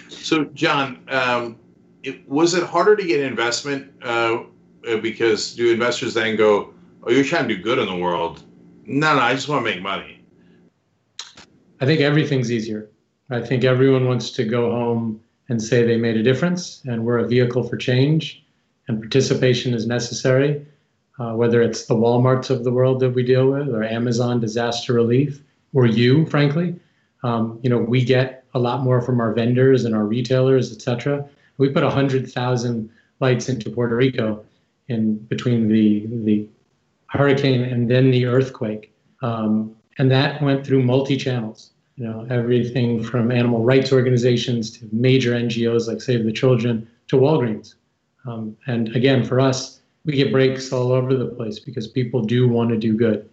So, 0.09 0.45
John, 0.45 1.03
um, 1.09 1.57
it, 2.03 2.27
was 2.29 2.53
it 2.53 2.63
harder 2.63 2.95
to 2.95 3.03
get 3.03 3.19
investment 3.19 3.91
uh, 4.03 4.43
because 5.01 5.55
do 5.55 5.71
investors 5.71 6.13
then 6.13 6.35
go, 6.35 6.73
"Oh, 7.03 7.11
you're 7.11 7.23
trying 7.23 7.47
to 7.47 7.55
do 7.55 7.61
good 7.61 7.79
in 7.79 7.87
the 7.87 7.95
world"? 7.95 8.43
No, 8.85 9.15
no, 9.15 9.21
I 9.21 9.33
just 9.33 9.47
want 9.47 9.65
to 9.65 9.71
make 9.71 9.81
money. 9.81 10.23
I 11.79 11.85
think 11.85 12.01
everything's 12.01 12.51
easier. 12.51 12.89
I 13.29 13.41
think 13.41 13.63
everyone 13.63 14.07
wants 14.07 14.29
to 14.31 14.43
go 14.43 14.71
home 14.71 15.21
and 15.49 15.61
say 15.61 15.83
they 15.83 15.97
made 15.97 16.17
a 16.17 16.23
difference, 16.23 16.81
and 16.85 17.05
we're 17.05 17.17
a 17.17 17.27
vehicle 17.27 17.63
for 17.63 17.77
change, 17.77 18.43
and 18.87 18.99
participation 18.99 19.73
is 19.73 19.87
necessary. 19.87 20.65
Uh, 21.19 21.33
whether 21.33 21.61
it's 21.61 21.85
the 21.85 21.95
Walmarts 21.95 22.49
of 22.49 22.63
the 22.63 22.71
world 22.71 22.99
that 22.99 23.11
we 23.11 23.23
deal 23.23 23.51
with, 23.51 23.69
or 23.69 23.83
Amazon 23.83 24.39
disaster 24.39 24.93
relief, 24.93 25.43
or 25.73 25.85
you, 25.85 26.25
frankly, 26.25 26.75
um, 27.23 27.59
you 27.61 27.69
know, 27.69 27.77
we 27.77 28.03
get 28.03 28.45
a 28.53 28.59
lot 28.59 28.81
more 28.81 29.01
from 29.01 29.19
our 29.19 29.33
vendors 29.33 29.85
and 29.85 29.95
our 29.95 30.05
retailers, 30.05 30.73
et 30.73 30.81
cetera. 30.81 31.27
We 31.57 31.69
put 31.69 31.83
100,000 31.83 32.89
lights 33.19 33.49
into 33.49 33.69
Puerto 33.69 33.95
Rico 33.95 34.43
in 34.87 35.17
between 35.17 35.67
the, 35.67 36.07
the 36.25 36.47
hurricane 37.07 37.63
and 37.63 37.89
then 37.89 38.11
the 38.11 38.25
earthquake. 38.25 38.93
Um, 39.21 39.75
and 39.97 40.09
that 40.11 40.41
went 40.41 40.65
through 40.65 40.83
multi 40.83 41.17
channels. 41.17 41.71
You 41.97 42.05
know, 42.05 42.25
everything 42.29 43.03
from 43.03 43.31
animal 43.31 43.63
rights 43.63 43.91
organizations 43.91 44.71
to 44.79 44.89
major 44.91 45.33
NGOs 45.33 45.87
like 45.87 46.01
Save 46.01 46.25
the 46.25 46.31
Children 46.31 46.87
to 47.09 47.17
Walgreens. 47.17 47.75
Um, 48.25 48.57
and 48.65 48.95
again, 48.95 49.23
for 49.23 49.39
us, 49.39 49.81
we 50.05 50.13
get 50.13 50.31
breaks 50.31 50.71
all 50.71 50.91
over 50.91 51.15
the 51.15 51.27
place 51.27 51.59
because 51.59 51.87
people 51.87 52.21
do 52.21 52.47
want 52.47 52.69
to 52.69 52.77
do 52.77 52.95
good. 52.95 53.29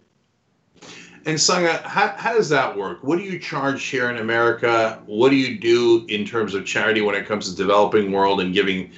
And 1.25 1.37
Seungah, 1.37 1.81
how, 1.83 2.09
how 2.17 2.33
does 2.33 2.49
that 2.49 2.77
work? 2.77 3.03
What 3.03 3.17
do 3.17 3.23
you 3.23 3.39
charge 3.39 3.85
here 3.85 4.09
in 4.09 4.17
America? 4.17 5.01
What 5.05 5.29
do 5.29 5.35
you 5.35 5.59
do 5.59 6.05
in 6.07 6.25
terms 6.25 6.53
of 6.53 6.65
charity 6.65 7.01
when 7.01 7.15
it 7.15 7.25
comes 7.25 7.49
to 7.49 7.55
developing 7.55 8.11
world 8.11 8.39
and 8.39 8.53
giving 8.53 8.91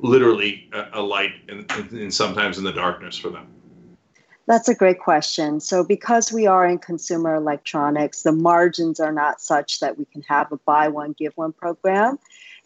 literally 0.00 0.68
a, 0.72 0.88
a 0.94 1.00
light 1.00 1.32
and, 1.48 1.70
and 1.92 2.12
sometimes 2.12 2.58
in 2.58 2.64
the 2.64 2.72
darkness 2.72 3.16
for 3.16 3.30
them? 3.30 3.46
That's 4.46 4.68
a 4.68 4.74
great 4.74 4.98
question. 4.98 5.60
So, 5.60 5.84
because 5.84 6.32
we 6.32 6.46
are 6.46 6.66
in 6.66 6.78
consumer 6.78 7.34
electronics, 7.36 8.22
the 8.22 8.32
margins 8.32 8.98
are 8.98 9.12
not 9.12 9.40
such 9.40 9.80
that 9.80 9.96
we 9.96 10.04
can 10.04 10.22
have 10.22 10.50
a 10.50 10.56
buy 10.58 10.88
one, 10.88 11.12
give 11.12 11.32
one 11.36 11.52
program. 11.52 12.18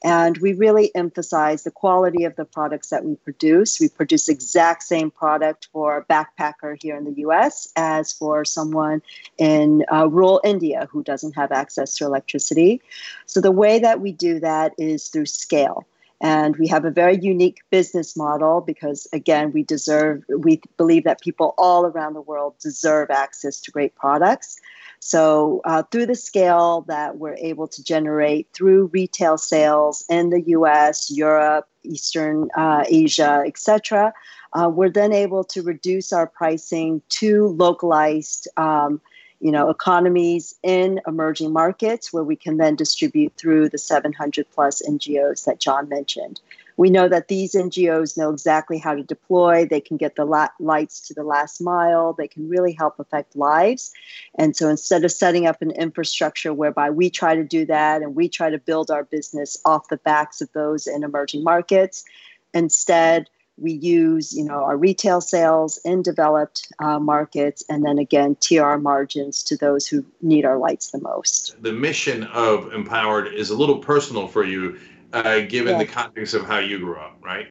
And 0.04 0.36
we 0.38 0.52
really 0.52 0.94
emphasize 0.94 1.64
the 1.64 1.70
quality 1.70 2.24
of 2.24 2.36
the 2.36 2.44
products 2.44 2.90
that 2.90 3.04
we 3.04 3.16
produce. 3.16 3.80
We 3.80 3.88
produce 3.88 4.28
exact 4.28 4.82
same 4.82 5.10
product 5.10 5.68
for 5.72 5.96
a 5.96 6.04
backpacker 6.04 6.80
here 6.80 6.96
in 6.96 7.04
the 7.04 7.22
US 7.22 7.72
as 7.76 8.12
for 8.12 8.44
someone 8.44 9.02
in 9.38 9.84
uh, 9.90 10.08
rural 10.08 10.40
India 10.44 10.86
who 10.90 11.02
doesn't 11.02 11.34
have 11.34 11.50
access 11.50 11.94
to 11.96 12.04
electricity. 12.04 12.82
So 13.24 13.40
the 13.40 13.50
way 13.52 13.78
that 13.78 14.00
we 14.00 14.12
do 14.12 14.38
that 14.40 14.74
is 14.78 15.08
through 15.08 15.26
scale. 15.26 15.86
And 16.20 16.56
we 16.56 16.66
have 16.68 16.84
a 16.84 16.90
very 16.90 17.18
unique 17.18 17.60
business 17.70 18.16
model 18.16 18.62
because, 18.62 19.06
again, 19.12 19.52
we 19.52 19.62
deserve, 19.62 20.24
we 20.28 20.60
believe 20.78 21.04
that 21.04 21.20
people 21.20 21.54
all 21.58 21.84
around 21.84 22.14
the 22.14 22.22
world 22.22 22.54
deserve 22.58 23.10
access 23.10 23.60
to 23.60 23.70
great 23.70 23.94
products. 23.96 24.58
So, 24.98 25.60
uh, 25.64 25.82
through 25.82 26.06
the 26.06 26.14
scale 26.14 26.86
that 26.88 27.18
we're 27.18 27.36
able 27.36 27.68
to 27.68 27.84
generate 27.84 28.48
through 28.54 28.86
retail 28.94 29.36
sales 29.36 30.04
in 30.08 30.30
the 30.30 30.40
US, 30.48 31.10
Europe, 31.10 31.68
Eastern 31.82 32.48
uh, 32.56 32.84
Asia, 32.88 33.42
etc., 33.46 34.14
uh, 34.54 34.70
we're 34.70 34.90
then 34.90 35.12
able 35.12 35.44
to 35.44 35.62
reduce 35.62 36.12
our 36.12 36.26
pricing 36.26 37.02
to 37.10 37.48
localized. 37.48 38.48
Um, 38.56 39.02
you 39.40 39.52
know, 39.52 39.68
economies 39.68 40.54
in 40.62 41.00
emerging 41.06 41.52
markets 41.52 42.12
where 42.12 42.24
we 42.24 42.36
can 42.36 42.56
then 42.56 42.74
distribute 42.74 43.32
through 43.36 43.68
the 43.68 43.78
700 43.78 44.46
plus 44.54 44.82
NGOs 44.88 45.44
that 45.44 45.60
John 45.60 45.88
mentioned. 45.88 46.40
We 46.78 46.90
know 46.90 47.08
that 47.08 47.28
these 47.28 47.54
NGOs 47.54 48.18
know 48.18 48.30
exactly 48.30 48.78
how 48.78 48.94
to 48.94 49.02
deploy. 49.02 49.64
They 49.64 49.80
can 49.80 49.96
get 49.96 50.16
the 50.16 50.50
lights 50.58 51.00
to 51.08 51.14
the 51.14 51.22
last 51.22 51.60
mile. 51.60 52.12
They 52.12 52.28
can 52.28 52.48
really 52.48 52.72
help 52.72 52.98
affect 52.98 53.34
lives. 53.34 53.92
And 54.34 54.54
so 54.54 54.68
instead 54.68 55.04
of 55.04 55.12
setting 55.12 55.46
up 55.46 55.62
an 55.62 55.70
infrastructure 55.70 56.52
whereby 56.52 56.90
we 56.90 57.08
try 57.08 57.34
to 57.34 57.44
do 57.44 57.64
that 57.66 58.02
and 58.02 58.14
we 58.14 58.28
try 58.28 58.50
to 58.50 58.58
build 58.58 58.90
our 58.90 59.04
business 59.04 59.56
off 59.64 59.88
the 59.88 59.96
backs 59.96 60.42
of 60.42 60.52
those 60.52 60.86
in 60.86 61.02
emerging 61.02 61.44
markets, 61.44 62.04
instead, 62.52 63.30
we 63.58 63.72
use 63.72 64.36
you 64.36 64.44
know 64.44 64.64
our 64.64 64.76
retail 64.76 65.20
sales 65.20 65.78
in 65.84 66.02
developed 66.02 66.72
uh, 66.78 66.98
markets 66.98 67.64
and 67.68 67.84
then 67.84 67.98
again 67.98 68.36
tr 68.40 68.76
margins 68.76 69.42
to 69.42 69.56
those 69.56 69.86
who 69.86 70.04
need 70.20 70.44
our 70.44 70.58
lights 70.58 70.90
the 70.90 71.00
most 71.00 71.56
the 71.62 71.72
mission 71.72 72.24
of 72.24 72.64
MPOWERD 72.66 73.32
is 73.32 73.50
a 73.50 73.56
little 73.56 73.78
personal 73.78 74.28
for 74.28 74.44
you 74.44 74.78
uh, 75.12 75.40
given 75.40 75.78
the 75.78 75.86
context 75.86 76.34
of 76.34 76.44
how 76.44 76.58
you 76.58 76.78
grew 76.78 76.96
up, 76.96 77.16
right? 77.22 77.48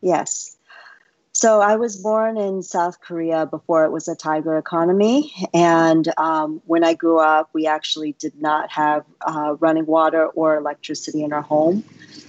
Yes. 0.00 0.56
So 1.32 1.60
I 1.60 1.76
was 1.76 1.96
born 1.96 2.38
in 2.38 2.62
South 2.62 3.00
Korea 3.00 3.44
before 3.44 3.84
it 3.84 3.90
was 3.90 4.08
a 4.08 4.16
tiger 4.16 4.56
economy. 4.56 5.32
And 5.52 6.10
um, 6.16 6.62
when 6.64 6.82
I 6.82 6.94
grew 6.94 7.18
up, 7.18 7.50
we 7.52 7.66
actually 7.66 8.12
did 8.12 8.40
not 8.40 8.70
have 8.72 9.04
uh, 9.20 9.54
running 9.60 9.84
water 9.84 10.26
or 10.28 10.56
electricity 10.56 11.22
in 11.22 11.34
our 11.34 11.42
home. 11.42 11.84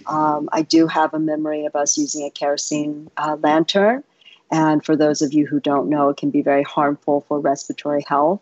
Um, 0.08 0.50
I 0.52 0.62
do 0.62 0.88
have 0.88 1.14
a 1.14 1.20
memory 1.20 1.66
of 1.66 1.76
us 1.76 1.98
using 1.98 2.26
a 2.26 2.30
kerosene 2.30 3.10
uh, 3.18 3.38
lantern. 3.42 4.04
And 4.52 4.84
for 4.84 4.96
those 4.96 5.22
of 5.22 5.34
you 5.34 5.46
who 5.46 5.60
don't 5.60 5.90
know, 5.90 6.10
it 6.10 6.18
can 6.18 6.30
be 6.30 6.42
very 6.42 6.64
harmful 6.64 7.26
for 7.28 7.40
respiratory 7.40 8.04
health. 8.08 8.42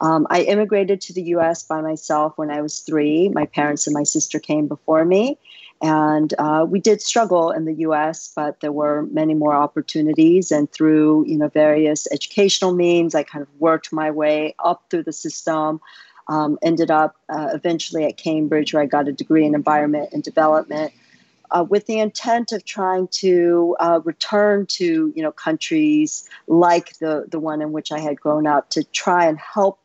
Um, 0.00 0.26
I 0.30 0.42
immigrated 0.42 1.00
to 1.02 1.12
the 1.12 1.22
US 1.22 1.64
by 1.64 1.80
myself 1.80 2.36
when 2.36 2.50
I 2.50 2.60
was 2.60 2.80
three. 2.80 3.28
My 3.28 3.46
parents 3.46 3.86
and 3.86 3.94
my 3.94 4.04
sister 4.04 4.38
came 4.38 4.66
before 4.68 5.04
me. 5.04 5.38
And 5.80 6.34
uh, 6.38 6.66
we 6.68 6.80
did 6.80 7.00
struggle 7.00 7.50
in 7.50 7.64
the 7.64 7.74
U.S., 7.74 8.32
but 8.34 8.60
there 8.60 8.72
were 8.72 9.02
many 9.12 9.34
more 9.34 9.54
opportunities. 9.54 10.50
And 10.50 10.70
through 10.72 11.24
you 11.26 11.38
know 11.38 11.48
various 11.48 12.08
educational 12.10 12.74
means, 12.74 13.14
I 13.14 13.22
kind 13.22 13.42
of 13.42 13.48
worked 13.60 13.92
my 13.92 14.10
way 14.10 14.56
up 14.64 14.82
through 14.90 15.04
the 15.04 15.12
system. 15.12 15.80
Um, 16.28 16.58
ended 16.60 16.90
up 16.90 17.16
uh, 17.30 17.48
eventually 17.54 18.04
at 18.04 18.18
Cambridge, 18.18 18.74
where 18.74 18.82
I 18.82 18.86
got 18.86 19.08
a 19.08 19.12
degree 19.12 19.46
in 19.46 19.54
environment 19.54 20.10
and 20.12 20.22
development, 20.22 20.92
uh, 21.50 21.64
with 21.68 21.86
the 21.86 21.98
intent 21.98 22.52
of 22.52 22.64
trying 22.64 23.08
to 23.08 23.76
uh, 23.80 24.00
return 24.04 24.66
to 24.66 25.12
you 25.14 25.22
know 25.22 25.32
countries 25.32 26.28
like 26.46 26.98
the 26.98 27.24
the 27.28 27.38
one 27.38 27.62
in 27.62 27.72
which 27.72 27.92
I 27.92 27.98
had 27.98 28.20
grown 28.20 28.46
up 28.46 28.70
to 28.70 28.84
try 28.84 29.26
and 29.26 29.38
help 29.38 29.80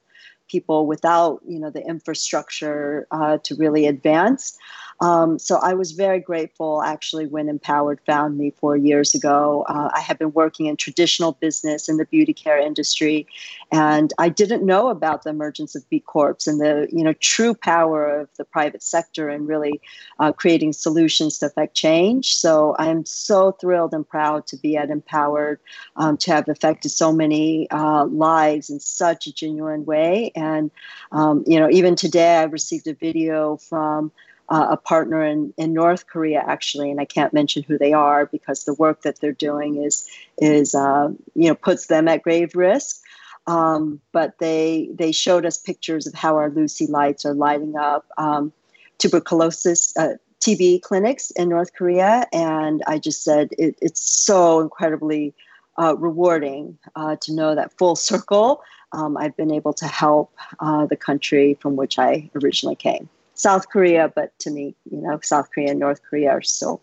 people 0.48 0.86
without 0.86 1.42
you 1.48 1.60
know 1.60 1.70
the 1.70 1.86
infrastructure 1.86 3.08
uh, 3.12 3.38
to 3.44 3.56
really 3.56 3.88
advance. 3.88 4.58
Um, 5.04 5.38
so 5.38 5.58
I 5.58 5.74
was 5.74 5.92
very 5.92 6.20
grateful 6.20 6.82
actually 6.82 7.28
when 7.28 7.48
MPOWERD 7.60 8.00
found 8.06 8.38
me 8.38 8.52
four 8.52 8.78
years 8.78 9.14
ago. 9.14 9.66
Uh, 9.68 9.90
I 9.94 10.00
had 10.00 10.18
been 10.18 10.32
working 10.32 10.68
in 10.68 10.78
traditional 10.78 11.34
business 11.34 11.90
in 11.90 11.98
the 11.98 12.06
beauty 12.06 12.34
care 12.34 12.58
industry, 12.58 13.28
and 13.70 14.14
I 14.18 14.30
didn't 14.30 14.66
know 14.66 14.88
about 14.88 15.24
the 15.24 15.32
emergence 15.32 15.76
of 15.76 15.88
B 15.90 16.00
Corps 16.00 16.48
and 16.48 16.62
the 16.62 16.88
you 16.90 17.04
know 17.04 17.12
true 17.20 17.54
power 17.54 18.22
of 18.22 18.30
the 18.38 18.46
private 18.46 18.82
sector 18.82 19.28
and 19.28 19.46
really 19.46 19.82
uh, 20.20 20.32
creating 20.32 20.72
solutions 20.72 21.38
to 21.40 21.48
affect 21.48 21.76
change. 21.76 22.38
So 22.38 22.74
I'm 22.80 23.04
so 23.04 23.52
thrilled 23.52 23.94
and 23.94 24.08
proud 24.08 24.48
to 24.48 24.56
be 24.56 24.78
at 24.78 24.88
MPOWERD 24.88 25.58
um, 25.98 26.16
to 26.16 26.32
have 26.32 26.48
affected 26.48 26.92
so 26.92 27.12
many 27.12 27.70
uh, 27.72 28.06
lives 28.06 28.70
in 28.70 28.80
such 28.80 29.28
a 29.28 29.34
genuine 29.34 29.84
way. 29.84 30.32
And 30.34 30.72
um, 31.12 31.44
you 31.46 31.60
know 31.60 31.70
even 31.70 31.98
today 31.98 32.38
I 32.38 32.44
received 32.44 32.88
a 32.88 32.94
video 32.94 33.58
from 33.58 34.14
uh, 34.54 34.68
a 34.70 34.78
partner 34.78 35.26
in, 35.26 35.52
in 35.58 35.74
North 35.74 36.06
Korea, 36.06 36.44
actually, 36.46 36.92
and 36.92 37.02
I 37.02 37.06
can't 37.06 37.34
mention 37.34 37.64
who 37.64 37.76
they 37.76 37.92
are 37.92 38.28
because 38.28 38.66
the 38.66 38.76
work 38.76 39.02
that 39.02 39.20
they're 39.20 39.32
doing 39.32 39.84
is 39.84 40.08
is 40.38 40.76
uh, 40.76 41.10
you 41.34 41.48
know 41.48 41.56
puts 41.56 41.88
them 41.88 42.08
at 42.08 42.22
grave 42.22 42.56
risk. 42.56 43.02
Um, 43.48 44.00
but 44.12 44.38
they 44.38 44.90
they 44.94 45.12
showed 45.12 45.44
us 45.44 45.58
pictures 45.58 46.06
of 46.06 46.14
how 46.14 46.36
our 46.36 46.52
Luci 46.52 46.88
lights 46.88 47.26
are 47.26 47.34
lighting 47.34 47.76
up 47.76 48.06
um, 48.20 48.54
tuberculosis 49.00 49.92
uh, 49.98 50.18
TB 50.40 50.84
clinics 50.84 51.32
in 51.32 51.50
North 51.50 51.74
Korea, 51.74 52.28
and 52.32 52.84
I 52.86 53.00
just 53.00 53.24
said 53.24 53.50
it, 53.58 53.76
it's 53.82 54.02
so 54.02 54.60
incredibly 54.60 55.34
uh, 55.80 55.96
rewarding 55.98 56.78
uh, 56.96 57.16
to 57.22 57.34
know 57.34 57.56
that 57.56 57.76
full 57.80 57.96
circle. 57.96 58.62
Um, 58.92 59.18
I've 59.18 59.36
been 59.36 59.52
able 59.52 59.74
to 59.74 59.88
help 59.88 60.32
uh, 60.60 60.86
the 60.86 60.96
country 60.96 61.58
from 61.60 61.76
which 61.76 61.98
I 61.98 62.30
originally 62.36 62.76
came. 62.76 63.10
South 63.34 63.70
Korea, 63.70 64.12
but 64.16 64.38
to 64.40 64.52
me, 64.52 64.76
you 64.90 65.02
know, 65.02 65.20
South 65.24 65.50
Korea 65.52 65.72
and 65.72 65.80
North 65.80 66.02
Korea 66.04 66.30
are 66.30 66.42
still 66.42 66.82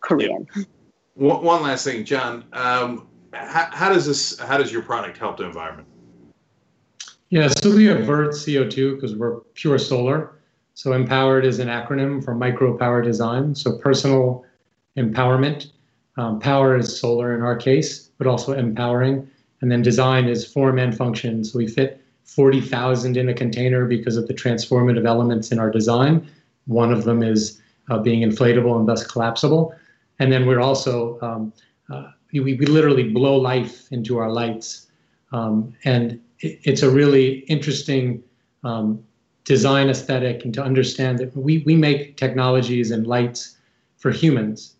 Korean. 0.00 0.46
One, 1.14 1.42
one 1.42 1.62
last 1.62 1.84
thing, 1.84 2.04
John. 2.04 2.44
Um, 2.52 3.08
how, 3.32 3.68
how 3.72 3.88
does 3.88 4.06
this? 4.06 4.38
How 4.38 4.58
does 4.58 4.72
your 4.72 4.82
product 4.82 5.18
help 5.18 5.38
the 5.38 5.44
environment? 5.44 5.88
Yeah, 7.30 7.48
so 7.48 7.74
we 7.74 7.88
avert 7.88 8.32
CO2 8.32 8.94
because 8.94 9.16
we're 9.16 9.40
pure 9.54 9.78
solar. 9.78 10.38
So 10.74 10.90
MPOWERD 10.90 11.44
is 11.44 11.58
an 11.58 11.68
acronym 11.68 12.22
for 12.22 12.34
micro 12.34 12.76
power 12.76 13.02
design. 13.02 13.54
So 13.54 13.78
personal 13.78 14.44
empowerment. 14.96 15.72
Um, 16.18 16.38
power 16.38 16.76
is 16.76 16.98
solar 16.98 17.34
in 17.34 17.42
our 17.42 17.56
case, 17.56 18.10
but 18.18 18.26
also 18.26 18.52
empowering. 18.52 19.28
And 19.60 19.72
then 19.72 19.82
design 19.82 20.28
is 20.28 20.46
form 20.46 20.78
and 20.78 20.96
function. 20.96 21.42
So 21.44 21.58
we 21.58 21.66
fit 21.66 22.00
40,000 22.26 23.16
in 23.16 23.28
a 23.28 23.34
container 23.34 23.86
because 23.86 24.16
of 24.16 24.26
the 24.26 24.34
transformative 24.34 25.06
elements 25.06 25.52
in 25.52 25.58
our 25.58 25.70
design. 25.70 26.28
One 26.66 26.92
of 26.92 27.04
them 27.04 27.22
is 27.22 27.60
uh, 27.88 27.98
being 27.98 28.28
inflatable 28.28 28.78
and 28.78 28.88
thus 28.88 29.06
collapsible. 29.06 29.74
And 30.18 30.32
then 30.32 30.46
we're 30.46 30.60
also, 30.60 31.18
um, 31.22 31.52
uh, 31.90 32.10
we, 32.32 32.40
we 32.40 32.66
literally 32.66 33.10
blow 33.10 33.36
life 33.36 33.90
into 33.92 34.18
our 34.18 34.30
lights. 34.30 34.88
Um, 35.32 35.74
and 35.84 36.20
it, 36.40 36.60
it's 36.64 36.82
a 36.82 36.90
really 36.90 37.38
interesting 37.48 38.22
um, 38.64 39.02
design 39.44 39.88
aesthetic 39.88 40.44
and 40.44 40.52
to 40.54 40.62
understand 40.62 41.18
that 41.18 41.34
we, 41.36 41.58
we 41.58 41.76
make 41.76 42.16
technologies 42.16 42.90
and 42.90 43.06
lights 43.06 43.56
for 43.96 44.10
humans 44.10 44.74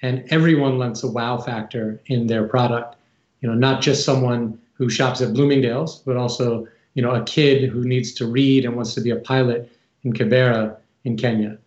and 0.00 0.24
everyone 0.30 0.78
wants 0.78 1.02
a 1.02 1.08
wow 1.08 1.36
factor 1.36 2.00
in 2.06 2.26
their 2.28 2.46
product 2.46 2.96
you 3.40 3.48
know 3.48 3.54
not 3.54 3.82
just 3.82 4.04
someone 4.04 4.58
who 4.74 4.88
shops 4.88 5.20
at 5.20 5.34
bloomingdale's 5.34 5.98
but 5.98 6.16
also 6.16 6.66
you 6.94 7.02
know 7.02 7.12
a 7.14 7.22
kid 7.24 7.68
who 7.68 7.84
needs 7.84 8.12
to 8.12 8.26
read 8.26 8.64
and 8.64 8.76
wants 8.76 8.94
to 8.94 9.00
be 9.00 9.10
a 9.10 9.16
pilot 9.16 9.70
in 10.04 10.12
kibera 10.12 10.76
in 11.04 11.16
kenya 11.16 11.58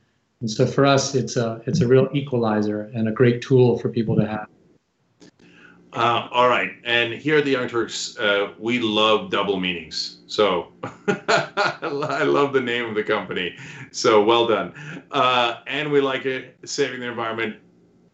and 0.41 0.49
so 0.49 0.65
for 0.65 0.85
us 0.85 1.15
it's 1.15 1.35
a 1.35 1.61
it's 1.65 1.81
a 1.81 1.87
real 1.87 2.07
equalizer 2.13 2.91
and 2.93 3.07
a 3.07 3.11
great 3.11 3.41
tool 3.41 3.77
for 3.79 3.89
people 3.89 4.15
to 4.15 4.27
have 4.27 4.47
uh, 5.95 6.27
all 6.29 6.49
right, 6.49 6.73
and 6.83 7.13
here 7.13 7.37
at 7.37 7.45
the 7.45 7.51
Young 7.51 7.69
Turks, 7.69 8.17
uh, 8.17 8.51
we 8.59 8.79
love 8.79 9.31
double 9.31 9.57
meanings. 9.57 10.17
So 10.27 10.73
I 11.07 12.23
love 12.23 12.51
the 12.51 12.59
name 12.59 12.83
of 12.89 12.95
the 12.95 13.03
company. 13.03 13.55
So 13.91 14.21
well 14.21 14.45
done. 14.45 14.73
Uh, 15.11 15.61
and 15.67 15.89
we 15.89 16.01
like 16.01 16.25
it 16.25 16.57
saving 16.65 16.99
the 16.99 17.07
environment, 17.07 17.55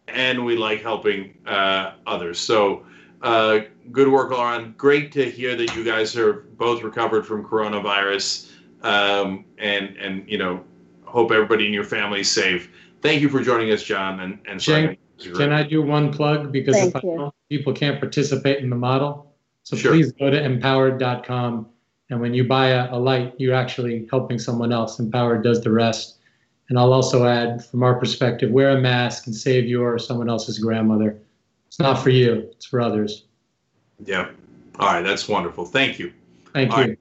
and 0.06 0.44
we 0.44 0.56
like 0.56 0.80
helping 0.80 1.34
uh, 1.44 1.94
others. 2.06 2.38
So 2.38 2.84
uh, 3.22 3.60
good 3.90 4.08
work, 4.08 4.30
Lauren. 4.30 4.74
Great 4.76 5.12
to 5.12 5.30
hear 5.30 5.56
that 5.56 5.74
you 5.76 5.84
guys 5.84 6.16
are 6.16 6.32
both 6.56 6.82
recovered 6.82 7.26
from 7.26 7.44
coronavirus, 7.44 8.50
um, 8.82 9.44
and 9.58 9.96
and 9.96 10.28
you 10.28 10.38
know, 10.38 10.62
hope 11.04 11.30
everybody 11.30 11.66
in 11.66 11.72
your 11.72 11.84
family 11.84 12.20
is 12.20 12.30
safe. 12.30 12.70
Thank 13.00 13.20
you 13.20 13.28
for 13.28 13.42
joining 13.42 13.72
us, 13.72 13.82
John, 13.82 14.20
and 14.20 14.38
and. 14.46 14.60
Can, 14.60 14.96
can 15.36 15.52
I 15.52 15.62
do 15.62 15.82
one 15.82 16.12
plug 16.12 16.50
because 16.50 16.74
Thank 16.74 16.96
if 16.96 17.02
you. 17.04 17.32
people 17.48 17.72
can't 17.72 18.00
participate 18.00 18.58
in 18.58 18.70
the 18.70 18.76
model, 18.76 19.32
so 19.62 19.76
Sure. 19.76 19.92
please 19.92 20.10
go 20.12 20.30
to 20.30 20.36
mpowerd.com. 20.40 21.68
And 22.10 22.20
when 22.20 22.34
you 22.34 22.44
buy 22.44 22.68
a, 22.68 22.92
a 22.92 22.98
light, 22.98 23.34
you're 23.38 23.54
actually 23.54 24.06
helping 24.10 24.38
someone 24.38 24.72
else. 24.72 24.98
MPOWERD 24.98 25.44
does 25.44 25.62
the 25.62 25.70
rest. 25.70 26.18
And 26.68 26.78
I'll 26.78 26.92
also 26.92 27.24
add, 27.26 27.64
from 27.64 27.82
our 27.82 27.94
perspective, 27.94 28.50
wear 28.50 28.70
a 28.76 28.80
mask 28.80 29.26
and 29.26 29.34
save 29.34 29.66
your 29.66 29.94
or 29.94 29.98
someone 29.98 30.28
else's 30.28 30.58
grandmother. 30.58 31.18
It's 31.72 31.78
not 31.78 32.02
for 32.02 32.10
you, 32.10 32.50
it's 32.52 32.66
for 32.66 32.82
others. 32.82 33.24
Yeah. 34.04 34.28
All 34.78 34.88
right, 34.88 35.00
that's 35.00 35.26
wonderful. 35.26 35.64
Thank 35.64 35.98
you. 35.98 36.12
Thank 36.52 36.70
All 36.70 36.80
you. 36.80 36.88
right. 36.88 36.98